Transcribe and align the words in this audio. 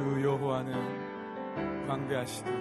주 0.00 0.22
여호와는 0.22 1.86
광대하시도다. 1.86 2.58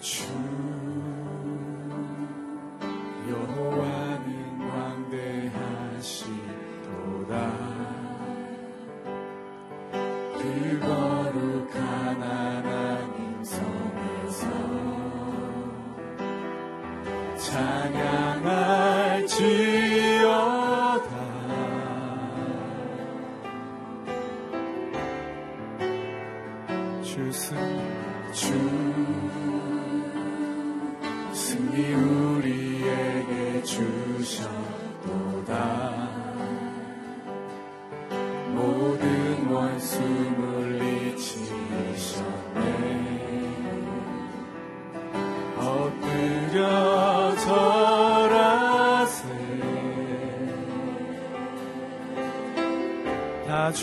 주 0.00 0.53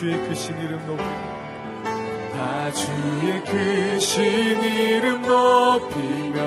주의 0.01 0.17
크신 0.27 0.57
이름 0.57 0.83
높이. 0.87 1.03
다 2.33 2.71
주의 2.71 3.43
크신 3.43 4.63
이름 4.63 5.21
높이며 5.21 6.41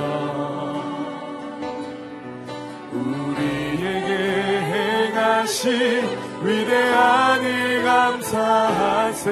우리에게 2.90 4.10
행하신 5.12 6.02
위대한 6.42 7.44
일 7.44 7.84
감사하세. 7.84 9.30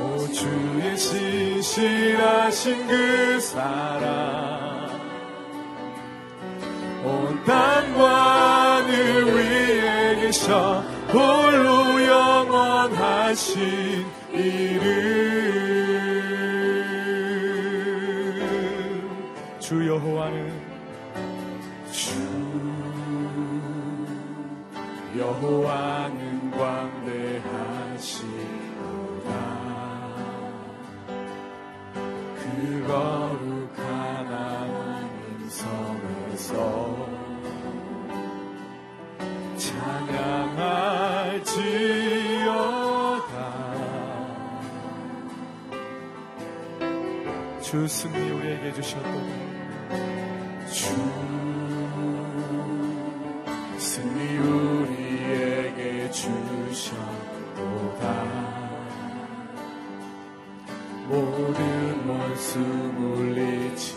오 0.00 0.26
주의 0.32 0.96
신실하신 0.96 2.86
그 2.86 3.38
사랑. 3.38 4.88
온 7.04 7.44
땅과 7.44 8.76
하늘 8.76 9.26
위에 9.26 10.20
계셔. 10.22 10.82
홀로 11.12 12.05
하신 13.26 14.06
이름. 14.32 14.86
주 19.58 19.84
여호와는 19.84 20.52
주 21.90 22.12
여호와는 25.18 26.25
주 47.76 47.86
승리 47.86 48.30
우리에게 48.30 48.72
주셨도다 48.72 49.20
주 50.72 50.94
승리 53.78 54.38
우리에게 54.38 56.10
주셨도다 56.10 57.34
모든 61.06 62.08
원수 62.08 62.58
물리치셨네 62.60 63.96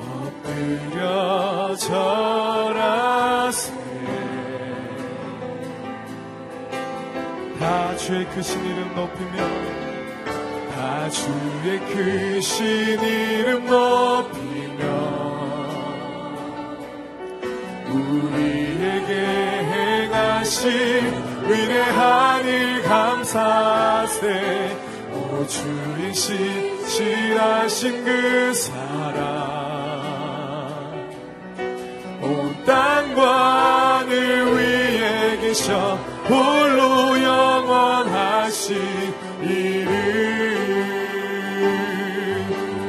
엎드려 0.00 1.76
절 1.76 2.31
주의 8.12 8.26
크신 8.26 8.62
이름 8.62 8.94
높이며 8.94 9.42
다 10.74 11.08
주의 11.08 11.80
크신 11.80 13.00
이름 13.00 13.64
높이며 13.64 14.82
우리에게 17.88 19.12
행하신 19.64 20.68
위대한 21.48 22.46
일 22.46 22.82
감사하세. 22.82 24.76
오 25.14 25.46
주의 25.46 26.12
신실하신 26.14 28.04
그 28.04 28.52
사랑. 28.52 29.22
온 32.20 32.62
땅과 32.66 34.00
하늘 34.00 34.54
위에 34.54 35.38
계셔 35.40 36.11
홀로 36.28 37.22
영원하신 37.22 38.76
이름 39.42 39.92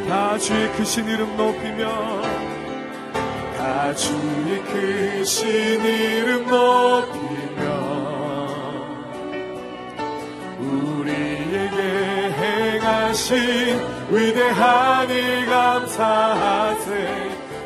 다 0.08 0.38
주의 0.38 0.72
크신 0.74 1.08
이름 1.08 1.36
높이며 1.36 2.22
다 3.58 3.94
주의 3.94 4.62
크신 4.64 5.84
이름 5.84 6.46
높이며 6.48 7.64
우리에게 10.60 11.78
행하신 12.38 13.80
위대한 14.10 15.10
일 15.10 15.46
감사하세. 15.48 16.92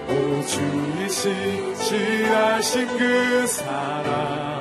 오 0.09 0.45
주의 0.45 1.09
신실하신 1.09 2.97
그 2.97 3.45
사랑 3.47 4.56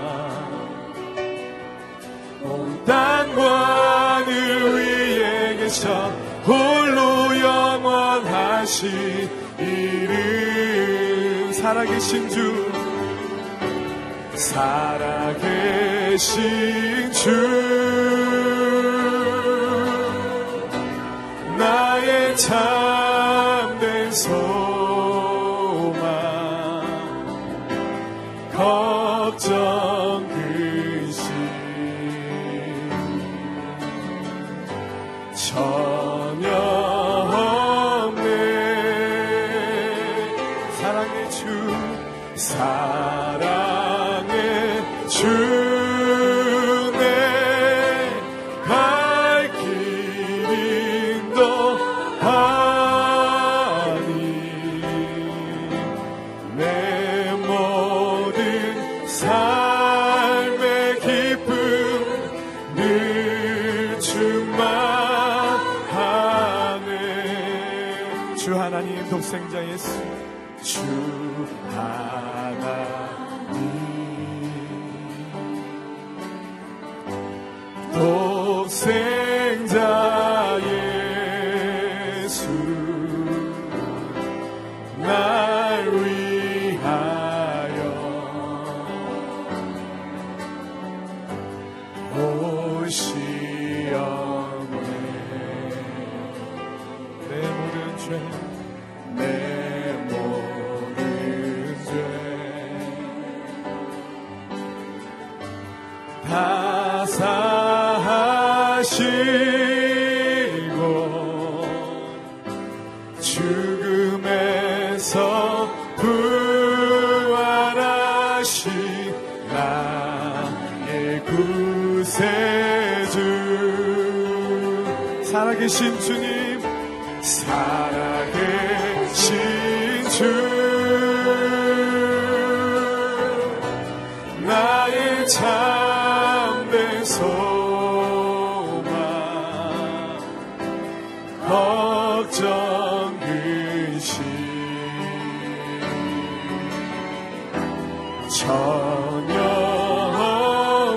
온 2.87 2.95
땅과 2.95 4.17
하늘 4.17 4.75
위에 4.75 5.57
계셔 5.57 6.13
홀로 6.47 7.37
영원하신 7.39 9.29
이름. 9.59 11.53
살아계신 11.53 12.29
주. 12.29 12.71
살아계신 14.37 16.23
주. 17.13 17.31
나의 21.59 22.37
참된 22.37 24.13
소망. 24.13 24.37
걱정 28.55 29.96
전 35.57 35.96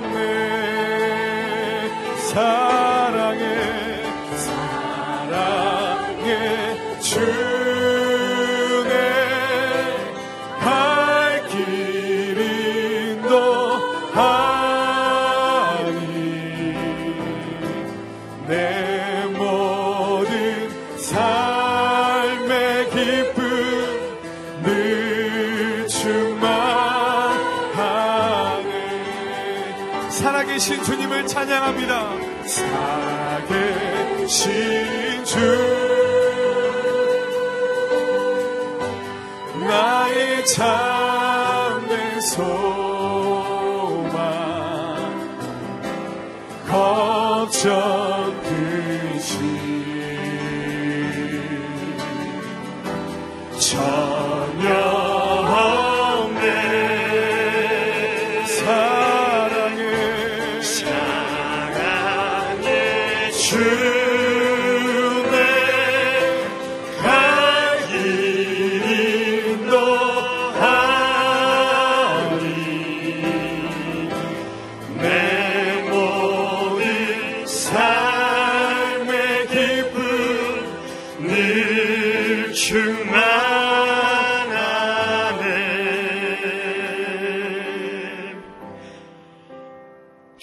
없네. 0.02 0.18
사 2.34 2.69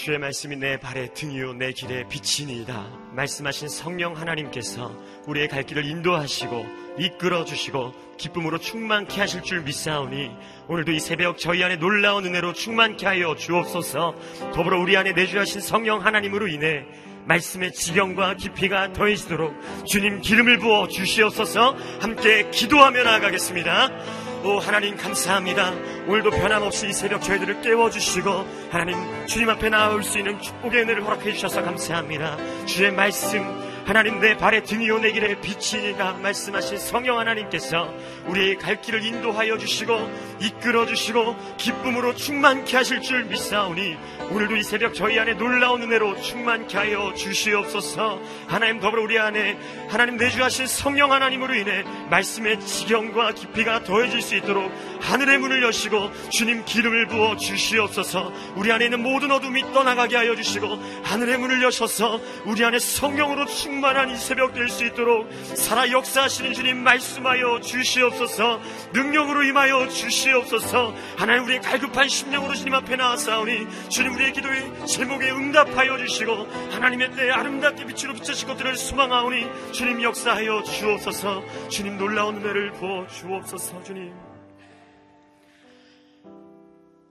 주의 0.06 0.20
말씀이 0.20 0.55
내 0.55 0.79
발의 0.79 1.14
등이요 1.14 1.55
내 1.55 1.73
길의 1.73 2.05
빛이니이다. 2.08 3.11
말씀하신 3.11 3.69
성령 3.69 4.17
하나님께서 4.17 4.97
우리의 5.26 5.49
갈 5.49 5.64
길을 5.64 5.85
인도하시고 5.85 6.64
이끌어 6.97 7.44
주시고 7.44 7.93
기쁨으로 8.17 8.58
충만케 8.58 9.19
하실 9.19 9.43
줄 9.43 9.62
믿사오니 9.62 10.31
오늘도 10.69 10.93
이 10.93 11.00
새벽 11.00 11.38
저희 11.38 11.64
안에 11.64 11.79
놀라운 11.79 12.25
은혜로 12.25 12.53
충만케 12.53 13.05
하여 13.05 13.35
주옵소서. 13.35 14.14
더불어 14.55 14.79
우리 14.79 14.97
안에 14.97 15.11
내주하신 15.11 15.61
성령 15.61 16.06
하나님으로 16.06 16.47
인해 16.47 16.85
말씀의 17.25 17.73
지경과 17.73 18.35
깊이가 18.35 18.93
더해지도록 18.93 19.56
주님 19.87 20.20
기름을 20.20 20.58
부어 20.58 20.87
주시옵소서 20.87 21.76
함께 21.99 22.49
기도하며 22.53 23.03
나아가겠습니다. 23.03 24.25
오 24.44 24.58
하나님 24.58 24.96
감사합니다. 24.96 25.72
오늘도 26.06 26.30
변함없이 26.30 26.88
이 26.88 26.92
새벽 26.92 27.22
저희들을 27.22 27.62
깨워주시고 27.62 28.30
하나님 28.70 28.96
주님 29.26 29.50
앞에 29.50 29.68
나올 29.70 30.02
수 30.02 30.18
있는 30.18 30.40
축복의 30.40 30.82
은혜를 30.82 31.04
허락해 31.04 31.32
주셔서 31.32 31.62
감사합니다. 31.62 32.36
주의 32.66 32.92
말씀 32.92 33.65
하나님 33.86 34.18
내 34.18 34.36
발의 34.36 34.64
등이요 34.64 34.98
내 34.98 35.12
길의 35.12 35.40
빛이니라 35.40 36.14
말씀하신 36.14 36.76
성령 36.76 37.20
하나님께서 37.20 37.94
우리의 38.26 38.56
갈 38.56 38.82
길을 38.82 39.05
인도하여 39.05 39.58
주시고 39.58 39.94
이끌어 40.40 40.86
주시고 40.86 41.36
기쁨으로 41.56 42.16
충만케 42.16 42.76
하실 42.76 43.00
줄 43.00 43.26
믿사오니 43.26 43.96
오늘도 44.32 44.56
이 44.56 44.64
새벽 44.64 44.93
저희 44.93 45.20
안에 45.20 45.34
놀라운 45.34 45.82
은혜로 45.82 46.20
충만케 46.20 46.76
하여 46.76 47.14
주시옵소서. 47.14 48.20
하나님 48.48 48.81
더불어 48.81 49.05
우리 49.05 49.20
안에 49.20 49.56
하나님 49.88 50.16
내주하신 50.16 50.66
성령 50.66 51.12
하나님으로 51.12 51.55
인해 51.55 51.84
말씀의 52.10 52.58
지경과 52.58 53.34
깊이가 53.34 53.84
더해질 53.84 54.20
수 54.20 54.34
있도록 54.34 54.72
하늘의 55.00 55.38
문을 55.38 55.62
여시고 55.62 56.10
주님 56.31 56.64
기름을 56.64 57.06
부어 57.06 57.36
주시옵소서. 57.36 58.32
우리 58.56 58.72
안에 58.72 58.86
있는 58.86 59.00
모든 59.00 59.31
어둠이 59.31 59.62
떠나가게 59.72 60.16
하여 60.16 60.34
주시고 60.34 60.66
하늘의 61.05 61.38
문을 61.38 61.62
여셔서 61.62 62.20
우리 62.46 62.64
안에 62.64 62.81
성령으로 62.81 63.46
충만 63.46 63.75
한 63.84 64.10
이 64.10 64.16
새벽 64.16 64.52
될 64.54 64.68
수 64.68 64.84
있도록 64.84 65.28
살아 65.54 65.90
역사하시는 65.90 66.52
주님 66.52 66.82
말씀하여 66.82 67.60
주시옵소서 67.60 68.60
능력으로 68.92 69.42
임하여 69.44 69.88
주시옵소서 69.88 70.94
하나님 71.16 71.44
우리의 71.44 71.60
갈급한 71.60 72.08
심령으로 72.08 72.54
주님 72.54 72.74
앞에 72.74 72.96
나아싸우니 72.96 73.88
주님 73.88 74.14
우리의 74.14 74.32
기도의 74.32 74.86
제목에 74.86 75.30
응답하여 75.30 75.98
주시고 75.98 76.32
하나님의 76.72 77.12
때에 77.16 77.30
아름답게 77.30 77.86
빛으로 77.86 78.14
비춰신 78.14 78.48
것들을 78.48 78.76
소망하오니 78.76 79.72
주님 79.72 80.02
역사하여 80.02 80.62
주옵소서 80.62 81.68
주님 81.68 81.96
놀라운 81.98 82.36
은혜를 82.36 82.72
부어 82.72 83.06
주옵소서 83.08 83.82
주님 83.82 84.12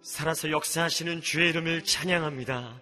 살아서 0.01 0.51
역사하시는 0.51 1.21
주의 1.21 1.49
이름을 1.49 1.83
찬양합니다. 1.83 2.79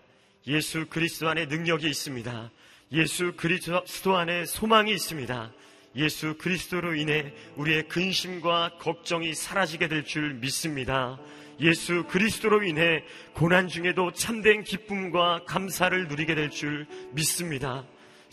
예수 0.48 0.88
그리스도 0.90 1.30
안에 1.30 1.46
능력이 1.46 1.88
있습니다. 1.90 2.52
예수 2.94 3.34
그리스도 3.36 4.16
안에 4.16 4.46
소망이 4.46 4.92
있습니다. 4.94 5.52
예수 5.96 6.38
그리스도로 6.38 6.94
인해 6.96 7.34
우리의 7.56 7.88
근심과 7.88 8.78
걱정이 8.80 9.34
사라지게 9.34 9.88
될 9.88 10.04
줄 10.04 10.36
믿습니다. 10.36 11.20
예수 11.60 12.04
그리스도로 12.08 12.64
인해 12.64 13.04
고난 13.34 13.68
중에도 13.68 14.12
참된 14.12 14.64
기쁨과 14.64 15.44
감사를 15.46 16.08
누리게 16.08 16.36
될 16.36 16.50
줄 16.52 16.86
믿습니다. 17.14 17.84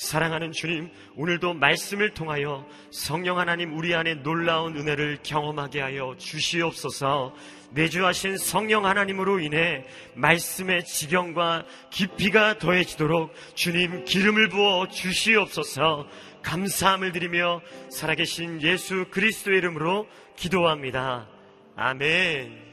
사랑하는 0.00 0.52
주님, 0.52 0.88
오늘도 1.14 1.52
말씀을 1.52 2.14
통하여 2.14 2.66
성령 2.90 3.38
하나님 3.38 3.76
우리 3.76 3.94
안에 3.94 4.22
놀라운 4.22 4.74
은혜를 4.74 5.18
경험하게 5.22 5.82
하여 5.82 6.14
주시옵소서 6.16 7.34
내주하신 7.72 8.38
성령 8.38 8.86
하나님으로 8.86 9.40
인해 9.40 9.84
말씀의 10.14 10.86
지경과 10.86 11.66
깊이가 11.90 12.56
더해지도록 12.56 13.34
주님 13.54 14.06
기름을 14.06 14.48
부어 14.48 14.88
주시옵소서 14.88 16.08
감사함을 16.40 17.12
드리며 17.12 17.60
살아계신 17.90 18.62
예수 18.62 19.04
그리스도의 19.10 19.58
이름으로 19.58 20.06
기도합니다. 20.34 21.28
아멘. 21.76 22.69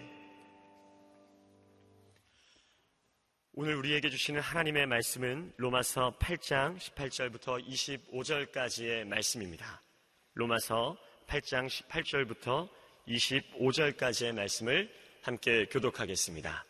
오늘 3.59 3.73
우리에게 3.73 4.11
주시는 4.11 4.39
하나님의 4.39 4.85
말씀은 4.85 5.51
로마서 5.57 6.15
8장 6.19 6.77
18절부터 6.77 7.67
25절까지의 7.67 9.07
말씀입니다. 9.07 9.81
로마서 10.35 10.95
8장 11.25 11.67
18절부터 11.67 12.69
25절까지의 13.07 14.35
말씀을 14.35 14.93
함께 15.23 15.65
교독하겠습니다. 15.71 16.65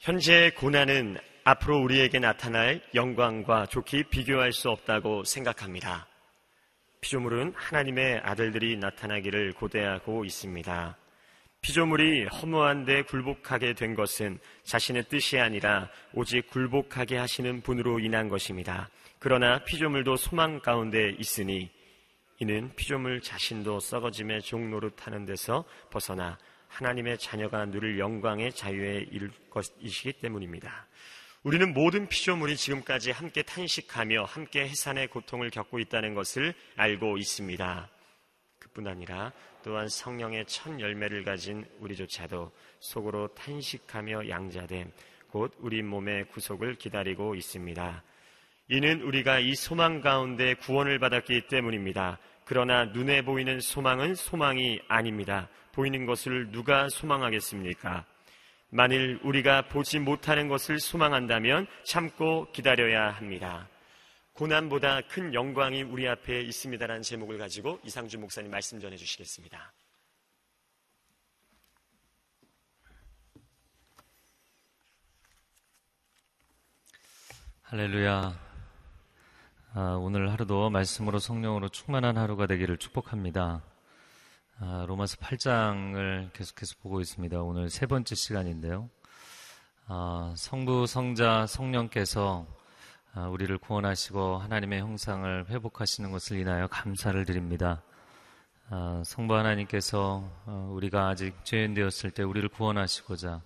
현재의 0.00 0.54
고난은 0.54 1.16
앞으로 1.44 1.78
우리에게 1.78 2.18
나타날 2.18 2.82
영광과 2.94 3.64
좋게 3.64 4.10
비교할 4.10 4.52
수 4.52 4.68
없다고 4.68 5.24
생각합니다. 5.24 6.06
피조물은 7.00 7.54
하나님의 7.56 8.18
아들들이 8.18 8.76
나타나기를 8.76 9.54
고대하고 9.54 10.26
있습니다. 10.26 10.99
피조물이 11.62 12.24
허무한 12.24 12.84
데 12.86 13.02
굴복하게 13.02 13.74
된 13.74 13.94
것은 13.94 14.38
자신의 14.64 15.04
뜻이 15.08 15.38
아니라 15.38 15.90
오직 16.14 16.48
굴복하게 16.48 17.18
하시는 17.18 17.60
분으로 17.60 18.00
인한 18.00 18.28
것입니다. 18.28 18.88
그러나 19.18 19.62
피조물도 19.64 20.16
소망 20.16 20.60
가운데 20.60 21.10
있으니 21.18 21.70
이는 22.38 22.72
피조물 22.74 23.20
자신도 23.20 23.80
썩어짐의 23.80 24.40
종노릇 24.40 25.06
하는 25.06 25.26
데서 25.26 25.64
벗어나 25.90 26.38
하나님의 26.68 27.18
자녀가 27.18 27.66
누릴 27.66 27.98
영광의 27.98 28.52
자유에 28.52 29.06
이를 29.10 29.30
것이기 29.50 30.14
때문입니다. 30.14 30.86
우리는 31.42 31.74
모든 31.74 32.08
피조물이 32.08 32.56
지금까지 32.56 33.10
함께 33.10 33.42
탄식하며 33.42 34.24
함께 34.24 34.62
해산의 34.62 35.08
고통을 35.08 35.50
겪고 35.50 35.78
있다는 35.78 36.14
것을 36.14 36.54
알고 36.76 37.18
있습니다. 37.18 37.90
그뿐 38.70 38.86
아니라 38.86 39.32
또한 39.62 39.88
성령의 39.88 40.46
첫 40.46 40.78
열매를 40.80 41.24
가진 41.24 41.64
우리조차도 41.80 42.50
속으로 42.80 43.28
탄식하며 43.34 44.28
양자됨, 44.28 44.90
곧 45.28 45.52
우리 45.58 45.82
몸의 45.82 46.24
구속을 46.28 46.76
기다리고 46.76 47.34
있습니다. 47.34 48.02
이는 48.68 49.02
우리가 49.02 49.40
이 49.40 49.54
소망 49.54 50.00
가운데 50.00 50.54
구원을 50.54 50.98
받았기 50.98 51.48
때문입니다. 51.48 52.18
그러나 52.44 52.84
눈에 52.86 53.22
보이는 53.22 53.60
소망은 53.60 54.14
소망이 54.14 54.80
아닙니다. 54.88 55.48
보이는 55.72 56.06
것을 56.06 56.50
누가 56.50 56.88
소망하겠습니까? 56.88 58.04
만일 58.70 59.18
우리가 59.24 59.62
보지 59.62 59.98
못하는 59.98 60.48
것을 60.48 60.78
소망한다면 60.78 61.66
참고 61.84 62.50
기다려야 62.52 63.10
합니다. 63.10 63.68
고난보다 64.40 65.02
큰 65.02 65.34
영광이 65.34 65.82
우리 65.82 66.08
앞에 66.08 66.40
있습니다라는 66.40 67.02
제목을 67.02 67.36
가지고 67.36 67.78
이상주 67.84 68.18
목사님 68.18 68.50
말씀 68.50 68.80
전해 68.80 68.96
주시겠습니다. 68.96 69.70
할렐루야. 77.64 78.40
아, 79.74 79.80
오늘 80.00 80.32
하루도 80.32 80.70
말씀으로 80.70 81.18
성령으로 81.18 81.68
충만한 81.68 82.16
하루가 82.16 82.46
되기를 82.46 82.78
축복합니다. 82.78 83.62
아, 84.58 84.84
로마서 84.88 85.18
8장을 85.18 86.32
계속해서 86.32 86.76
보고 86.80 87.02
있습니다. 87.02 87.42
오늘 87.42 87.68
세 87.68 87.84
번째 87.84 88.14
시간인데요. 88.14 88.88
아, 89.86 90.32
성부, 90.34 90.86
성자, 90.86 91.46
성령께서 91.46 92.46
아, 92.48 92.59
우리를 93.14 93.58
구원하시고 93.58 94.38
하나님의 94.38 94.80
형상을 94.80 95.46
회복하시는 95.48 96.10
것을 96.10 96.38
인하여 96.38 96.66
감사를 96.68 97.24
드립니다. 97.24 97.82
아, 98.68 99.02
성부 99.04 99.34
하나님께서 99.34 100.22
어, 100.46 100.70
우리가 100.72 101.08
아직 101.08 101.34
죄인 101.44 101.74
되었을 101.74 102.12
때 102.12 102.22
우리를 102.22 102.48
구원하시고자 102.50 103.40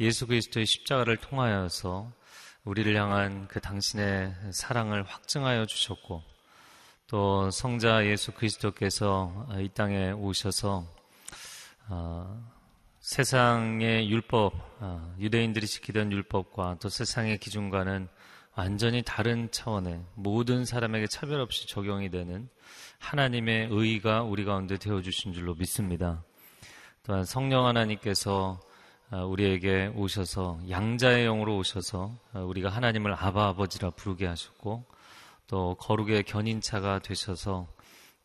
예수 0.00 0.26
그리스도의 0.26 0.64
십자가를 0.64 1.18
통하여서 1.18 2.10
우리를 2.64 2.96
향한 2.96 3.46
그 3.48 3.60
당신의 3.60 4.34
사랑을 4.52 5.02
확증하여 5.02 5.66
주셨고 5.66 6.22
또 7.08 7.50
성자 7.50 8.06
예수 8.06 8.32
그리스도께서 8.32 9.46
이 9.58 9.68
땅에 9.68 10.12
오셔서 10.12 10.86
어, 11.88 12.50
세상의 13.00 14.10
율법, 14.10 14.52
어, 14.80 15.14
유대인들이 15.18 15.66
지키던 15.66 16.10
율법과 16.12 16.78
또 16.80 16.88
세상의 16.88 17.38
기준과는 17.38 18.08
완전히 18.58 19.02
다른 19.02 19.48
차원의 19.52 20.00
모든 20.16 20.64
사람에게 20.64 21.06
차별 21.06 21.40
없이 21.40 21.68
적용이 21.68 22.10
되는 22.10 22.48
하나님의 22.98 23.68
의가 23.70 24.22
우리 24.24 24.44
가운데 24.44 24.76
되어 24.76 25.00
주신 25.00 25.32
줄로 25.32 25.54
믿습니다. 25.54 26.24
또한 27.04 27.24
성령 27.24 27.66
하나님께서 27.66 28.58
어, 29.12 29.24
우리에게 29.26 29.92
오셔서 29.94 30.58
양자의 30.68 31.26
영으로 31.26 31.56
오셔서 31.56 32.18
어, 32.32 32.40
우리가 32.40 32.68
하나님을 32.68 33.14
아바 33.14 33.46
아버지라 33.50 33.90
부르게 33.90 34.26
하셨고 34.26 34.84
또 35.46 35.76
거룩의 35.76 36.24
견인차가 36.24 36.98
되셔서 36.98 37.68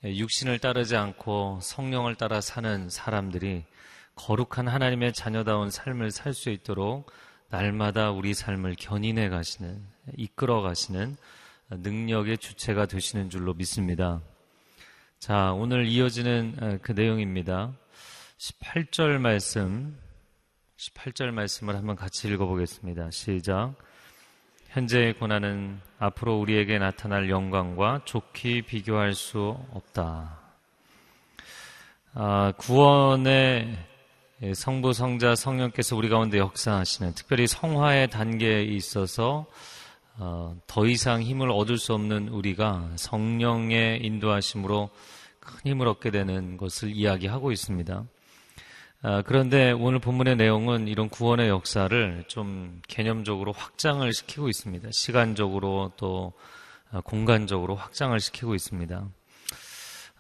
육신을 0.04 0.58
따르지 0.58 0.96
않고 0.96 1.60
성령을 1.62 2.16
따라 2.16 2.42
사는 2.42 2.90
사람들이 2.90 3.66
거룩한 4.16 4.68
하나님의 4.68 5.14
자녀다운 5.14 5.70
삶을 5.70 6.10
살 6.10 6.34
수 6.34 6.50
있도록 6.50 7.12
날마다 7.50 8.10
우리 8.10 8.34
삶을 8.34 8.76
견인해 8.80 9.30
가시는, 9.30 9.93
이끌어 10.18 10.62
가시는 10.62 11.18
능력의 11.70 12.38
주체가 12.38 12.86
되시는 12.86 13.30
줄로 13.30 13.54
믿습니다. 13.54 14.22
자, 15.20 15.54
오늘 15.54 15.86
이어지는 15.88 16.80
그 16.82 16.92
내용입니다. 16.92 17.72
18절 18.38 19.20
말씀, 19.20 19.98
18절 20.78 21.32
말씀을 21.32 21.76
한번 21.76 21.96
같이 21.96 22.28
읽어보겠습니다. 22.28 23.10
시작. 23.12 23.76
현재의 24.70 25.14
고난은 25.14 25.80
앞으로 26.00 26.40
우리에게 26.40 26.80
나타날 26.80 27.30
영광과 27.30 28.02
좋게 28.06 28.64
비교할 28.64 29.14
수 29.14 29.58
없다. 29.72 30.40
아, 32.16 32.54
구원의 32.58 33.78
성부, 34.54 34.94
성자, 34.94 35.36
성령께서 35.36 35.96
우리 35.96 36.10
가운데 36.10 36.38
역사하시는 36.38 37.14
특별히 37.14 37.48
성화의 37.48 38.10
단계에 38.10 38.64
있어서 38.64 39.46
어, 39.48 39.73
더 40.68 40.86
이상 40.86 41.22
힘을 41.22 41.52
얻을 41.52 41.78
수 41.78 41.94
없는 41.94 42.30
우리가 42.30 42.92
성령의 42.96 44.06
인도하심으로 44.06 44.90
큰 45.40 45.72
힘을 45.72 45.88
얻게 45.88 46.12
되는 46.12 46.58
것을 46.58 46.96
이야기하고 46.96 47.52
있습니다. 47.52 48.06
아, 49.06 49.22
그런데 49.24 49.72
오늘 49.72 50.00
본문의 50.00 50.38
내용은 50.38 50.88
이런 50.88 51.10
구원의 51.10 51.50
역사를 51.50 52.24
좀 52.28 52.82
개념적으로 52.88 53.52
확장을 53.52 54.12
시키고 54.14 54.48
있습니다. 54.48 54.90
시간적으로 54.94 55.92
또 55.98 56.32
아, 56.90 57.02
공간적으로 57.02 57.76
확장을 57.76 58.18
시키고 58.18 58.56
있습니다. 58.56 59.06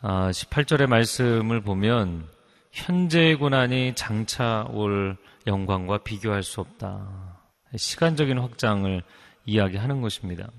18절의 0.01 0.83
아, 0.83 0.87
말씀을 0.87 1.61
보면 1.61 2.27
현재의 2.73 3.37
고난이 3.37 3.93
장차 3.95 4.67
올 4.71 5.15
영광과 5.47 5.99
비교할 5.99 6.43
수 6.43 6.59
없다. 6.59 7.39
시간적인 7.77 8.37
확장을 8.37 9.01
이야기하는 9.45 10.01
것입니다. 10.01 10.49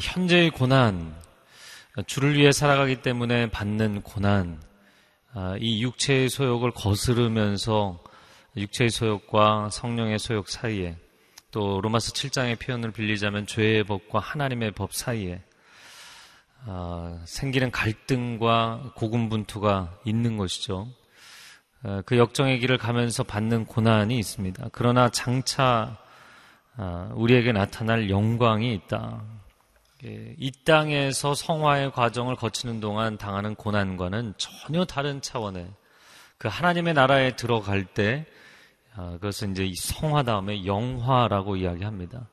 현재의 0.00 0.50
고난, 0.50 1.14
주를 2.06 2.36
위해 2.36 2.52
살아가기 2.52 3.02
때문에 3.02 3.50
받는 3.50 4.02
고난, 4.02 4.60
아, 5.34 5.56
이 5.58 5.82
육체의 5.82 6.28
소욕을 6.28 6.72
거스르면서 6.72 7.98
육체의 8.54 8.90
소욕과 8.90 9.70
성령의 9.70 10.18
소욕 10.18 10.48
사이에 10.48 10.96
또 11.50 11.80
로마서 11.80 12.12
7장의 12.12 12.60
표현을 12.60 12.92
빌리자면 12.92 13.46
죄의 13.46 13.84
법과 13.84 14.18
하나님의 14.18 14.72
법 14.72 14.92
사이에 14.92 15.42
아, 16.66 17.18
생기는 17.24 17.70
갈등과 17.70 18.92
고군분투가 18.94 20.00
있는 20.04 20.36
것이죠. 20.36 20.88
아, 21.82 22.02
그 22.04 22.18
역정의 22.18 22.58
길을 22.58 22.76
가면서 22.76 23.22
받는 23.22 23.64
고난이 23.64 24.18
있습니다. 24.18 24.68
그러나 24.72 25.08
장차 25.08 25.96
우리에게 27.14 27.52
나타날 27.52 28.10
영광이 28.10 28.74
있다. 28.74 29.22
예, 30.04 30.34
이 30.36 30.50
땅에서 30.64 31.34
성화의 31.34 31.92
과정을 31.92 32.34
거치는 32.34 32.80
동안 32.80 33.18
당하는 33.18 33.54
고난과는 33.54 34.34
전혀 34.36 34.84
다른 34.84 35.20
차원의 35.20 35.70
그 36.38 36.48
하나님의 36.48 36.94
나라에 36.94 37.36
들어갈 37.36 37.84
때 37.84 38.26
아, 38.94 39.12
그것은 39.12 39.52
이제 39.52 39.72
성화 39.76 40.24
다음에 40.24 40.66
영화라고 40.66 41.56
이야기합니다. 41.56 42.28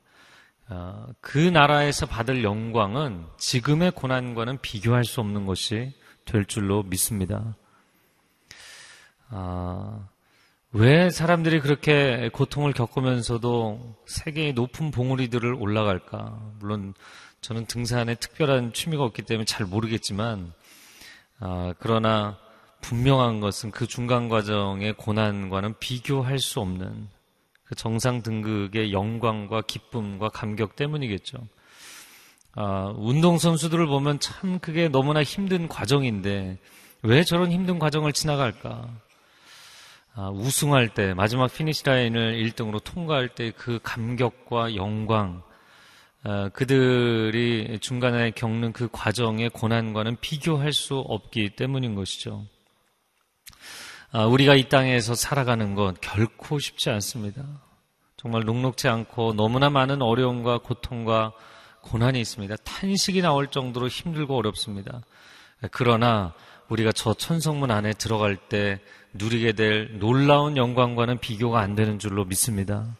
아, 0.68 1.06
그 1.20 1.38
나라에서 1.38 2.06
받을 2.06 2.42
영광은 2.42 3.24
지금의 3.38 3.92
고난과는 3.92 4.58
비교할 4.62 5.04
수 5.04 5.20
없는 5.20 5.46
것이 5.46 5.92
될 6.24 6.44
줄로 6.44 6.82
믿습니다. 6.82 7.56
아, 9.28 10.08
왜 10.72 11.10
사람들이 11.10 11.58
그렇게 11.58 12.30
고통을 12.32 12.72
겪으면서도 12.72 13.96
세계의 14.06 14.52
높은 14.52 14.92
봉우리들을 14.92 15.54
올라갈까? 15.54 16.40
물론 16.60 16.94
저는 17.40 17.66
등산에 17.66 18.14
특별한 18.14 18.72
취미가 18.72 19.02
없기 19.02 19.22
때문에 19.22 19.46
잘 19.46 19.66
모르겠지만, 19.66 20.52
아, 21.40 21.74
그러나 21.80 22.38
분명한 22.82 23.40
것은 23.40 23.72
그 23.72 23.88
중간 23.88 24.28
과정의 24.28 24.92
고난과는 24.92 25.74
비교할 25.80 26.38
수 26.38 26.60
없는 26.60 27.08
그 27.64 27.74
정상 27.74 28.22
등극의 28.22 28.92
영광과 28.92 29.62
기쁨과 29.62 30.28
감격 30.28 30.76
때문이겠죠. 30.76 31.38
아, 32.54 32.92
운동선수들을 32.96 33.86
보면 33.86 34.20
참 34.20 34.60
그게 34.60 34.88
너무나 34.88 35.24
힘든 35.24 35.66
과정인데 35.66 36.58
왜 37.02 37.24
저런 37.24 37.50
힘든 37.50 37.80
과정을 37.80 38.12
지나갈까? 38.12 38.88
아, 40.14 40.28
우승할 40.28 40.92
때 40.92 41.14
마지막 41.14 41.52
finish 41.52 41.84
line을 41.84 42.42
1등으로 42.44 42.82
통과할 42.82 43.28
때 43.28 43.52
그 43.56 43.78
감격과 43.82 44.74
영광 44.74 45.42
아, 46.22 46.50
그들이 46.50 47.78
중간에 47.80 48.30
겪는 48.32 48.72
그 48.72 48.88
과정의 48.90 49.50
고난과는 49.50 50.16
비교할 50.20 50.72
수 50.72 50.98
없기 50.98 51.50
때문인 51.56 51.94
것이죠. 51.94 52.44
아, 54.12 54.26
우리가 54.26 54.56
이 54.56 54.68
땅에서 54.68 55.14
살아가는 55.14 55.74
건 55.74 55.96
결코 56.00 56.58
쉽지 56.58 56.90
않습니다. 56.90 57.44
정말 58.16 58.42
녹록지 58.44 58.88
않고 58.88 59.34
너무나 59.34 59.70
많은 59.70 60.02
어려움과 60.02 60.58
고통과 60.58 61.32
고난이 61.82 62.20
있습니다. 62.20 62.56
탄식이 62.56 63.22
나올 63.22 63.46
정도로 63.46 63.88
힘들고 63.88 64.36
어렵습니다. 64.36 65.00
그러나 65.70 66.34
우리가 66.70 66.92
저 66.92 67.14
천성문 67.14 67.70
안에 67.70 67.92
들어갈 67.94 68.36
때 68.36 68.80
누리게 69.12 69.52
될 69.52 69.98
놀라운 69.98 70.56
영광과는 70.56 71.18
비교가 71.18 71.60
안 71.60 71.74
되는 71.74 71.98
줄로 71.98 72.24
믿습니다. 72.24 72.96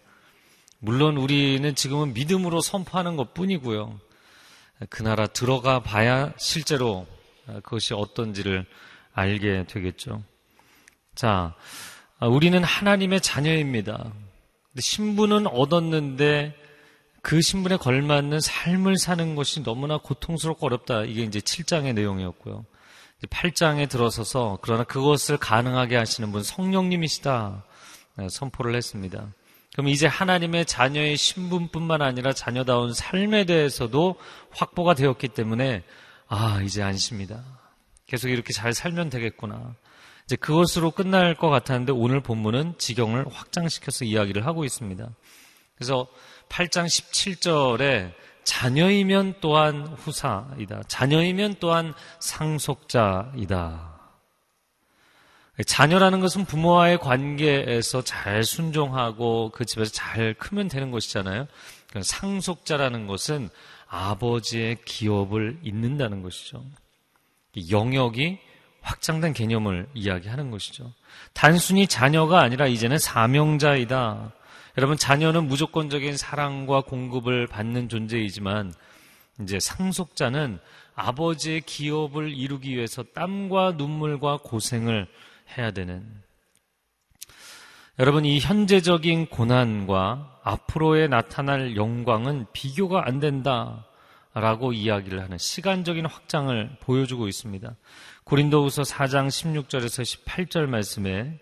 물론 0.81 1.17
우리는 1.17 1.75
지금은 1.75 2.13
믿음으로 2.13 2.61
선포하는 2.61 3.17
것 3.17 3.33
뿐이고요. 3.33 3.99
그 4.89 5.03
나라 5.03 5.27
들어가 5.27 5.83
봐야 5.83 6.33
실제로 6.37 7.07
그것이 7.47 7.95
어떤지를 7.95 8.67
알게 9.13 9.67
되겠죠. 9.69 10.23
자, 11.15 11.55
우리는 12.21 12.63
하나님의 12.65 13.21
자녀입니다. 13.21 14.13
신분은 14.79 15.47
얻었는데 15.47 16.57
그 17.23 17.41
신분에 17.43 17.77
걸맞는 17.77 18.41
삶을 18.41 18.97
사는 18.97 19.35
것이 19.35 19.63
너무나 19.63 19.99
고통스럽고 19.99 20.67
어렵다. 20.67 21.05
이게 21.05 21.23
이제 21.23 21.39
7장의 21.39 21.95
내용이었고요. 21.95 22.65
8장에 23.29 23.89
들어서서 23.89 24.59
그러나 24.63 24.85
그것을 24.85 25.37
가능하게 25.37 25.97
하시는 25.97 26.33
분 26.33 26.43
성령님이시다. 26.43 27.65
네, 28.17 28.29
선포를 28.31 28.75
했습니다. 28.75 29.33
그럼 29.73 29.89
이제 29.89 30.07
하나님의 30.07 30.67
자녀의 30.67 31.17
신분뿐만 31.17 32.03
아니라 32.03 32.33
자녀다운 32.33 32.93
삶에 32.93 33.45
대해서도 33.45 34.17
확보가 34.51 34.95
되었기 34.95 35.29
때문에 35.29 35.85
아, 36.29 36.61
이제 36.63 36.83
안심이다. 36.83 37.43
계속 38.07 38.29
이렇게 38.29 38.53
잘 38.53 38.73
살면 38.73 39.11
되겠구나. 39.11 39.75
이제 40.25 40.37
그것으로 40.37 40.91
끝날 40.91 41.35
것 41.35 41.49
같았는데 41.51 41.93
오늘 41.93 42.21
본문은 42.21 42.75
지경을 42.79 43.27
확장시켜서 43.33 44.05
이야기를 44.05 44.47
하고 44.47 44.65
있습니다. 44.65 45.09
그래서 45.77 46.07
8장 46.49 46.87
17절에 46.87 48.13
자녀이면 48.51 49.35
또한 49.41 49.87
후사이다. 49.87 50.83
자녀이면 50.89 51.55
또한 51.61 51.95
상속자이다. 52.19 54.01
자녀라는 55.65 56.19
것은 56.19 56.47
부모와의 56.47 56.99
관계에서 56.99 58.03
잘 58.03 58.43
순종하고 58.43 59.53
그 59.55 59.65
집에서 59.65 59.93
잘 59.93 60.35
크면 60.35 60.67
되는 60.67 60.91
것이잖아요. 60.91 61.47
그러니까 61.89 62.03
상속자라는 62.03 63.07
것은 63.07 63.51
아버지의 63.87 64.79
기업을 64.85 65.61
잇는다는 65.63 66.23
것이죠. 66.23 66.65
영역이 67.71 68.41
확장된 68.81 69.33
개념을 69.33 69.87
이야기하는 69.95 70.51
것이죠. 70.51 70.93
단순히 71.35 71.87
자녀가 71.87 72.41
아니라 72.41 72.67
이제는 72.67 72.99
사명자이다. 72.99 74.33
여러분, 74.79 74.97
자녀는 74.97 75.47
무조건적인 75.47 76.17
사랑과 76.17 76.81
공급을 76.83 77.47
받는 77.47 77.89
존재이지만, 77.89 78.73
이제 79.41 79.59
상속자는 79.59 80.59
아버지의 80.95 81.63
기업을 81.63 82.33
이루기 82.33 82.77
위해서 82.77 83.03
땀과 83.03 83.73
눈물과 83.73 84.41
고생을 84.43 85.09
해야 85.57 85.71
되는. 85.71 86.07
여러분, 87.99 88.25
이 88.25 88.39
현재적인 88.39 89.27
고난과 89.27 90.41
앞으로에 90.43 91.09
나타날 91.09 91.77
영광은 91.77 92.47
비교가 92.53 93.07
안 93.07 93.21
된다. 93.21 93.87
라고 94.33 94.73
이야기를 94.73 95.21
하는 95.21 95.39
시간적인 95.39 96.07
확장을 96.07 96.77
보여주고 96.81 97.27
있습니다. 97.27 97.75
고린도후서 98.23 98.83
4장 98.83 99.27
16절에서 99.27 100.25
18절 100.25 100.67
말씀에 100.67 101.41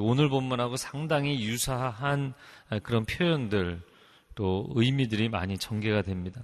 오늘 0.00 0.28
본문하고 0.28 0.76
상당히 0.76 1.44
유사한 1.44 2.34
그런 2.82 3.04
표현들 3.04 3.80
또 4.34 4.66
의미들이 4.74 5.28
많이 5.28 5.58
전개가 5.58 6.02
됩니다. 6.02 6.42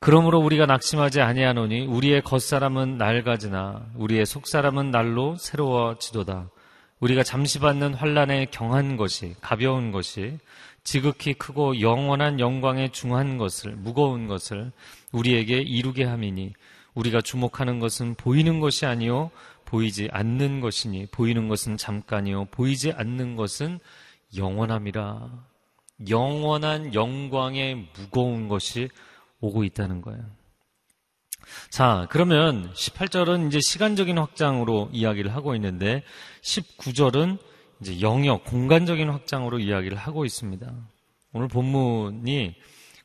그러므로 0.00 0.38
우리가 0.38 0.66
낙심하지 0.66 1.20
아니하노니 1.20 1.86
우리의 1.86 2.22
겉사람은 2.22 2.98
낡아지나 2.98 3.86
우리의 3.96 4.26
속사람은 4.26 4.90
날로 4.90 5.34
새로워지도다. 5.36 6.50
우리가 7.00 7.22
잠시 7.22 7.58
받는 7.58 7.94
환란에 7.94 8.46
경한 8.46 8.96
것이 8.96 9.34
가벼운 9.40 9.92
것이 9.92 10.38
지극히 10.84 11.34
크고 11.34 11.80
영원한 11.80 12.40
영광에 12.40 12.88
중한 12.88 13.38
것을 13.38 13.72
무거운 13.72 14.26
것을 14.26 14.72
우리에게 15.12 15.58
이루게 15.58 16.04
함이니 16.04 16.54
우리가 16.94 17.20
주목하는 17.20 17.78
것은 17.78 18.14
보이는 18.14 18.60
것이 18.60 18.86
아니요 18.86 19.30
보이지 19.68 20.08
않는 20.12 20.60
것이니 20.60 21.06
보이는 21.06 21.48
것은 21.48 21.76
잠깐이요 21.76 22.46
보이지 22.46 22.92
않는 22.92 23.36
것은 23.36 23.80
영원함이라 24.34 25.46
영원한 26.08 26.94
영광의 26.94 27.88
무거운 27.94 28.48
것이 28.48 28.88
오고 29.40 29.64
있다는 29.64 30.00
거예요. 30.00 30.24
자, 31.70 32.06
그러면 32.10 32.72
18절은 32.72 33.48
이제 33.48 33.60
시간적인 33.60 34.16
확장으로 34.16 34.88
이야기를 34.92 35.34
하고 35.34 35.54
있는데 35.54 36.02
19절은 36.42 37.38
이제 37.80 38.00
영역, 38.00 38.44
공간적인 38.44 39.10
확장으로 39.10 39.58
이야기를 39.58 39.98
하고 39.98 40.24
있습니다. 40.24 40.72
오늘 41.32 41.48
본문이 41.48 42.54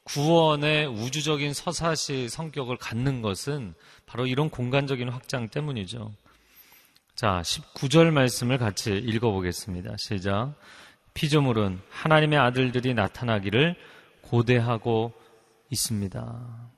구원의 0.04 0.88
우주적인 0.88 1.54
서사시 1.54 2.30
성격을 2.30 2.78
갖는 2.78 3.22
것은 3.22 3.74
바로 4.06 4.28
이런 4.28 4.50
공간적인 4.50 5.10
확장 5.10 5.50
때문이죠. 5.50 6.12
자, 7.24 7.40
19절 7.42 8.12
말씀을 8.12 8.58
같이 8.58 8.92
읽어보겠습니다. 8.92 9.96
시작. 9.98 10.56
피조물은 11.14 11.80
하나님의 11.90 12.38
아들들이 12.38 12.94
나타나기를 12.94 13.78
고대하고 14.24 15.14
있습니다. 15.70 16.70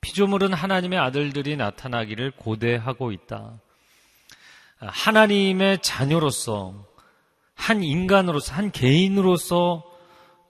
피조물은 0.00 0.54
하나님의 0.54 0.98
아들들이 0.98 1.56
나타나기를 1.56 2.32
고대하고 2.32 3.12
있다. 3.12 3.60
하나님의 4.78 5.78
자녀로서, 5.82 6.84
한 7.54 7.84
인간으로서, 7.84 8.54
한 8.54 8.72
개인으로서 8.72 9.84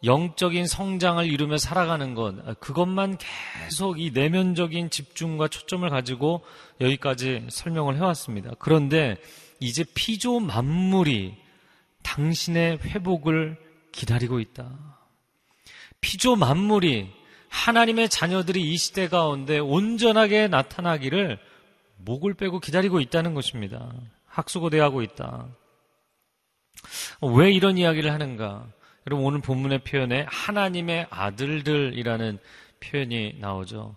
영적인 0.04 0.66
성장을 0.66 1.24
이루며 1.24 1.58
살아가는 1.58 2.14
것, 2.14 2.58
그것만 2.60 3.18
계속 3.18 4.00
이 4.00 4.10
내면적인 4.10 4.90
집중과 4.90 5.48
초점을 5.48 5.88
가지고 5.88 6.44
여기까지 6.80 7.46
설명을 7.48 7.96
해왔습니다. 7.96 8.50
그런데 8.58 9.16
이제 9.60 9.84
피조 9.94 10.40
만물이 10.40 11.36
당신의 12.02 12.78
회복을 12.78 13.56
기다리고 13.92 14.40
있다. 14.40 14.68
피조 16.00 16.34
만물이 16.34 17.12
하나님의 17.48 18.08
자녀들이 18.08 18.72
이 18.72 18.76
시대 18.76 19.08
가운데 19.08 19.58
온전하게 19.58 20.48
나타나기를 20.48 21.38
목을 21.98 22.34
빼고 22.34 22.58
기다리고 22.58 22.98
있다는 23.00 23.34
것입니다. 23.34 23.92
학수고대하고 24.26 25.02
있다. 25.02 25.46
왜 27.20 27.52
이런 27.52 27.78
이야기를 27.78 28.10
하는가? 28.10 28.66
여러분 29.06 29.26
오늘 29.26 29.40
본문의 29.40 29.80
표현에 29.80 30.26
하나님의 30.28 31.08
아들들이라는 31.10 32.38
표현이 32.80 33.36
나오죠. 33.40 33.96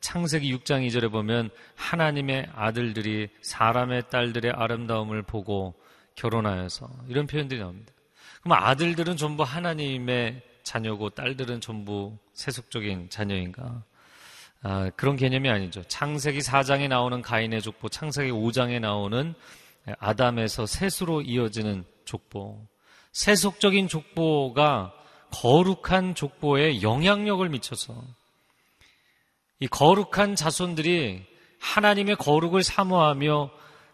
창세기 0.00 0.54
6장 0.56 0.86
2절에 0.86 1.10
보면 1.10 1.50
하나님의 1.74 2.48
아들들이 2.54 3.28
사람의 3.42 4.04
딸들의 4.10 4.52
아름다움을 4.52 5.22
보고 5.22 5.74
결혼하여서 6.14 6.88
이런 7.08 7.26
표현들이 7.26 7.60
나옵니다. 7.60 7.92
그럼 8.42 8.58
아들들은 8.62 9.16
전부 9.16 9.42
하나님의 9.42 10.42
자녀고 10.62 11.10
딸들은 11.10 11.60
전부 11.60 12.16
세속적인 12.32 13.10
자녀인가? 13.10 13.82
아, 14.62 14.90
그런 14.96 15.16
개념이 15.16 15.48
아니죠. 15.48 15.82
창세기 15.84 16.40
4장에 16.40 16.88
나오는 16.88 17.22
가인의 17.22 17.62
족보, 17.62 17.88
창세기 17.88 18.30
5장에 18.30 18.80
나오는 18.80 19.34
아담에서 19.98 20.66
셋으로 20.66 21.22
이어지는 21.22 21.84
족보. 22.04 22.66
세속적인 23.18 23.88
족보가 23.88 24.94
거룩한 25.32 26.14
족보에 26.14 26.82
영향력을 26.82 27.48
미쳐서 27.48 28.00
이 29.58 29.66
거룩한 29.66 30.36
자손들이 30.36 31.26
하나님의 31.58 32.14
거룩을 32.14 32.62
사모하며 32.62 33.50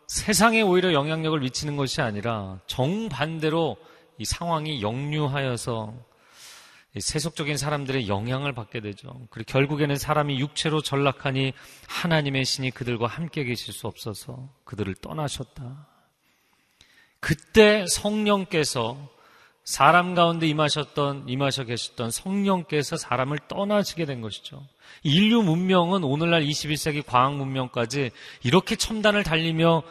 세상에 0.09 0.61
오히려 0.61 0.93
영향력을 0.93 1.41
미치는 1.41 1.79
것이 1.79 2.03
아니라 2.03 2.61
정반대로 2.67 3.79
이 4.19 4.27
상황이 4.27 4.83
역류하여서 4.83 5.95
세속적인 7.01 7.57
사람들의 7.57 8.09
영향을 8.09 8.53
받게 8.53 8.81
되죠. 8.81 9.27
그리고 9.31 9.51
결국에는 9.51 9.97
사람이 9.97 10.39
육체로 10.39 10.83
전락하니 10.83 11.55
하나님의 11.89 12.45
신이 12.45 12.73
그들과 12.73 13.07
함께 13.07 13.45
계실 13.45 13.73
수 13.73 13.87
없어서 13.87 14.51
그들을 14.65 14.95
떠나셨다. 14.97 15.89
그때 17.21 17.87
성령께서 17.89 19.14
사람 19.65 20.15
가운데 20.15 20.47
임하셨던 20.47 21.25
임하셔 21.29 21.65
계셨던 21.65 22.11
성령께서 22.11 22.99
사람을 22.99 23.39
떠나시게 23.49 24.05
된 24.05 24.21
것이죠. 24.21 24.63
인류 25.03 25.43
문명은 25.43 26.05
오늘날 26.05 26.43
21세기 26.43 27.05
과학 27.05 27.35
문명까지 27.35 28.11
이렇게 28.43 28.77
첨단을 28.77 29.23
달리며 29.23 29.83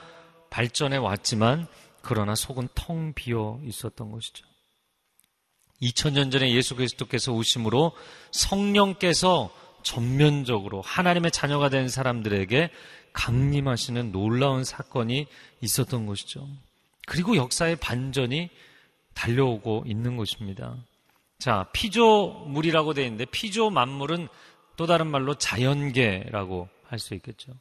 발전해 0.52 0.98
왔지만 0.98 1.68
그러나 2.02 2.36
속은 2.36 2.70
텅 2.76 3.14
비어 3.14 3.60
있었던 3.66 4.12
것이죠. 4.12 4.46
2000년 5.82 6.32
전에 6.32 6.54
예수 6.54 6.76
그리스도께서 6.76 7.34
오심으로 7.34 7.94
성령께서 8.32 9.52
전면적으로 9.82 10.82
하나님의 10.82 11.32
자녀가 11.32 11.70
된 11.70 11.90
사람들에게 11.90 12.70
강림하시는 13.12 14.12
놀라운 14.12 14.64
사건이 14.64 15.28
있었던 15.62 16.06
것이죠. 16.06 16.48
그리고 17.06 17.36
역사의 17.36 17.78
반전이 17.78 18.50
달려오고 19.14 19.84
있는 19.86 20.18
것입니다. 20.18 20.76
자, 21.40 21.68
피조물이라고 21.74 22.94
되어 22.94 23.06
있는데 23.06 23.26
피조 23.26 23.70
만물은 23.70 24.28
또 24.76 24.86
다른 24.86 25.08
말로 25.08 25.36
자연계라고 25.36 26.70
할 26.88 27.00
수 27.00 27.16
있겠죠. 27.16 27.54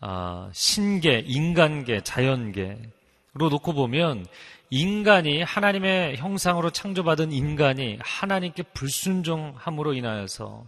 아, 0.00 0.50
신계, 0.52 1.20
인간계, 1.24 2.02
자연계로 2.02 2.88
놓고 3.32 3.72
보면 3.72 4.26
인간이 4.70 5.42
하나님의 5.42 6.16
형상으로 6.16 6.70
창조받은 6.70 7.32
인간이 7.32 7.98
하나님께 8.00 8.64
불순종함으로 8.74 9.94
인하여서 9.94 10.66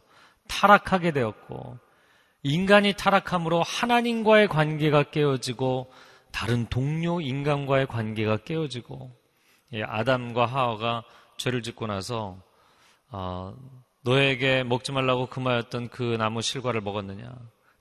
타락하게 0.48 1.10
되었고 1.12 1.78
인간이 2.44 2.92
타락함으로 2.92 3.62
하나님과의 3.62 4.48
관계가 4.48 5.04
깨어지고 5.10 5.92
다른 6.30 6.66
동료 6.66 7.20
인간과의 7.20 7.88
관계가 7.88 8.38
깨어지고 8.38 9.10
예, 9.10 9.25
아담과 9.84 10.46
하와가 10.46 11.04
죄를 11.36 11.62
짓고 11.62 11.86
나서 11.86 12.38
어, 13.08 13.54
너에게 14.02 14.62
먹지 14.62 14.92
말라고 14.92 15.26
금하였던 15.26 15.88
그 15.88 16.16
나무 16.18 16.42
실과를 16.42 16.80
먹었느냐? 16.80 17.34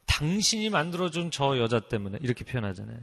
당신이 0.07 0.69
만들어준 0.69 1.31
저 1.31 1.57
여자 1.59 1.79
때문에 1.79 2.17
이렇게 2.21 2.43
표현하잖아요. 2.45 2.99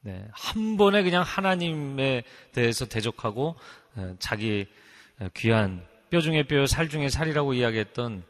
네, 0.00 0.26
한 0.32 0.76
번에 0.76 1.02
그냥 1.02 1.22
하나님에 1.22 2.22
대해서 2.52 2.86
대적하고 2.86 3.56
예, 3.98 4.14
자기 4.18 4.66
귀한 5.34 5.84
뼈 6.10 6.20
중에 6.20 6.44
뼈, 6.44 6.66
살 6.66 6.88
중에 6.88 7.08
살이라고 7.08 7.54
이야기했던 7.54 8.22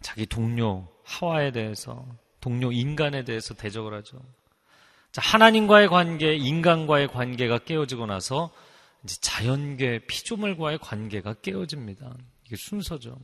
자기 0.00 0.26
동료 0.26 0.86
하와에 1.04 1.50
대해서 1.50 2.06
동료 2.40 2.70
인간에 2.72 3.24
대해서 3.24 3.54
대적을 3.54 3.94
하죠. 3.94 4.18
자, 5.12 5.22
하나님과의 5.22 5.88
관계, 5.88 6.34
인간과의 6.34 7.08
관계가 7.08 7.58
깨어지고 7.58 8.06
나서 8.06 8.50
이제 9.04 9.16
자연계 9.20 10.06
피조물과의 10.06 10.78
관계가 10.78 11.34
깨어집니다. 11.34 12.16
이게 12.46 12.56
순서죠. 12.56 13.18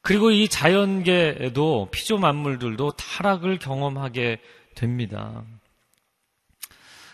그리고 0.00 0.30
이 0.30 0.48
자연계에도 0.48 1.88
피조 1.90 2.18
만물들도 2.18 2.92
타락을 2.92 3.58
경험하게 3.58 4.40
됩니다. 4.74 5.44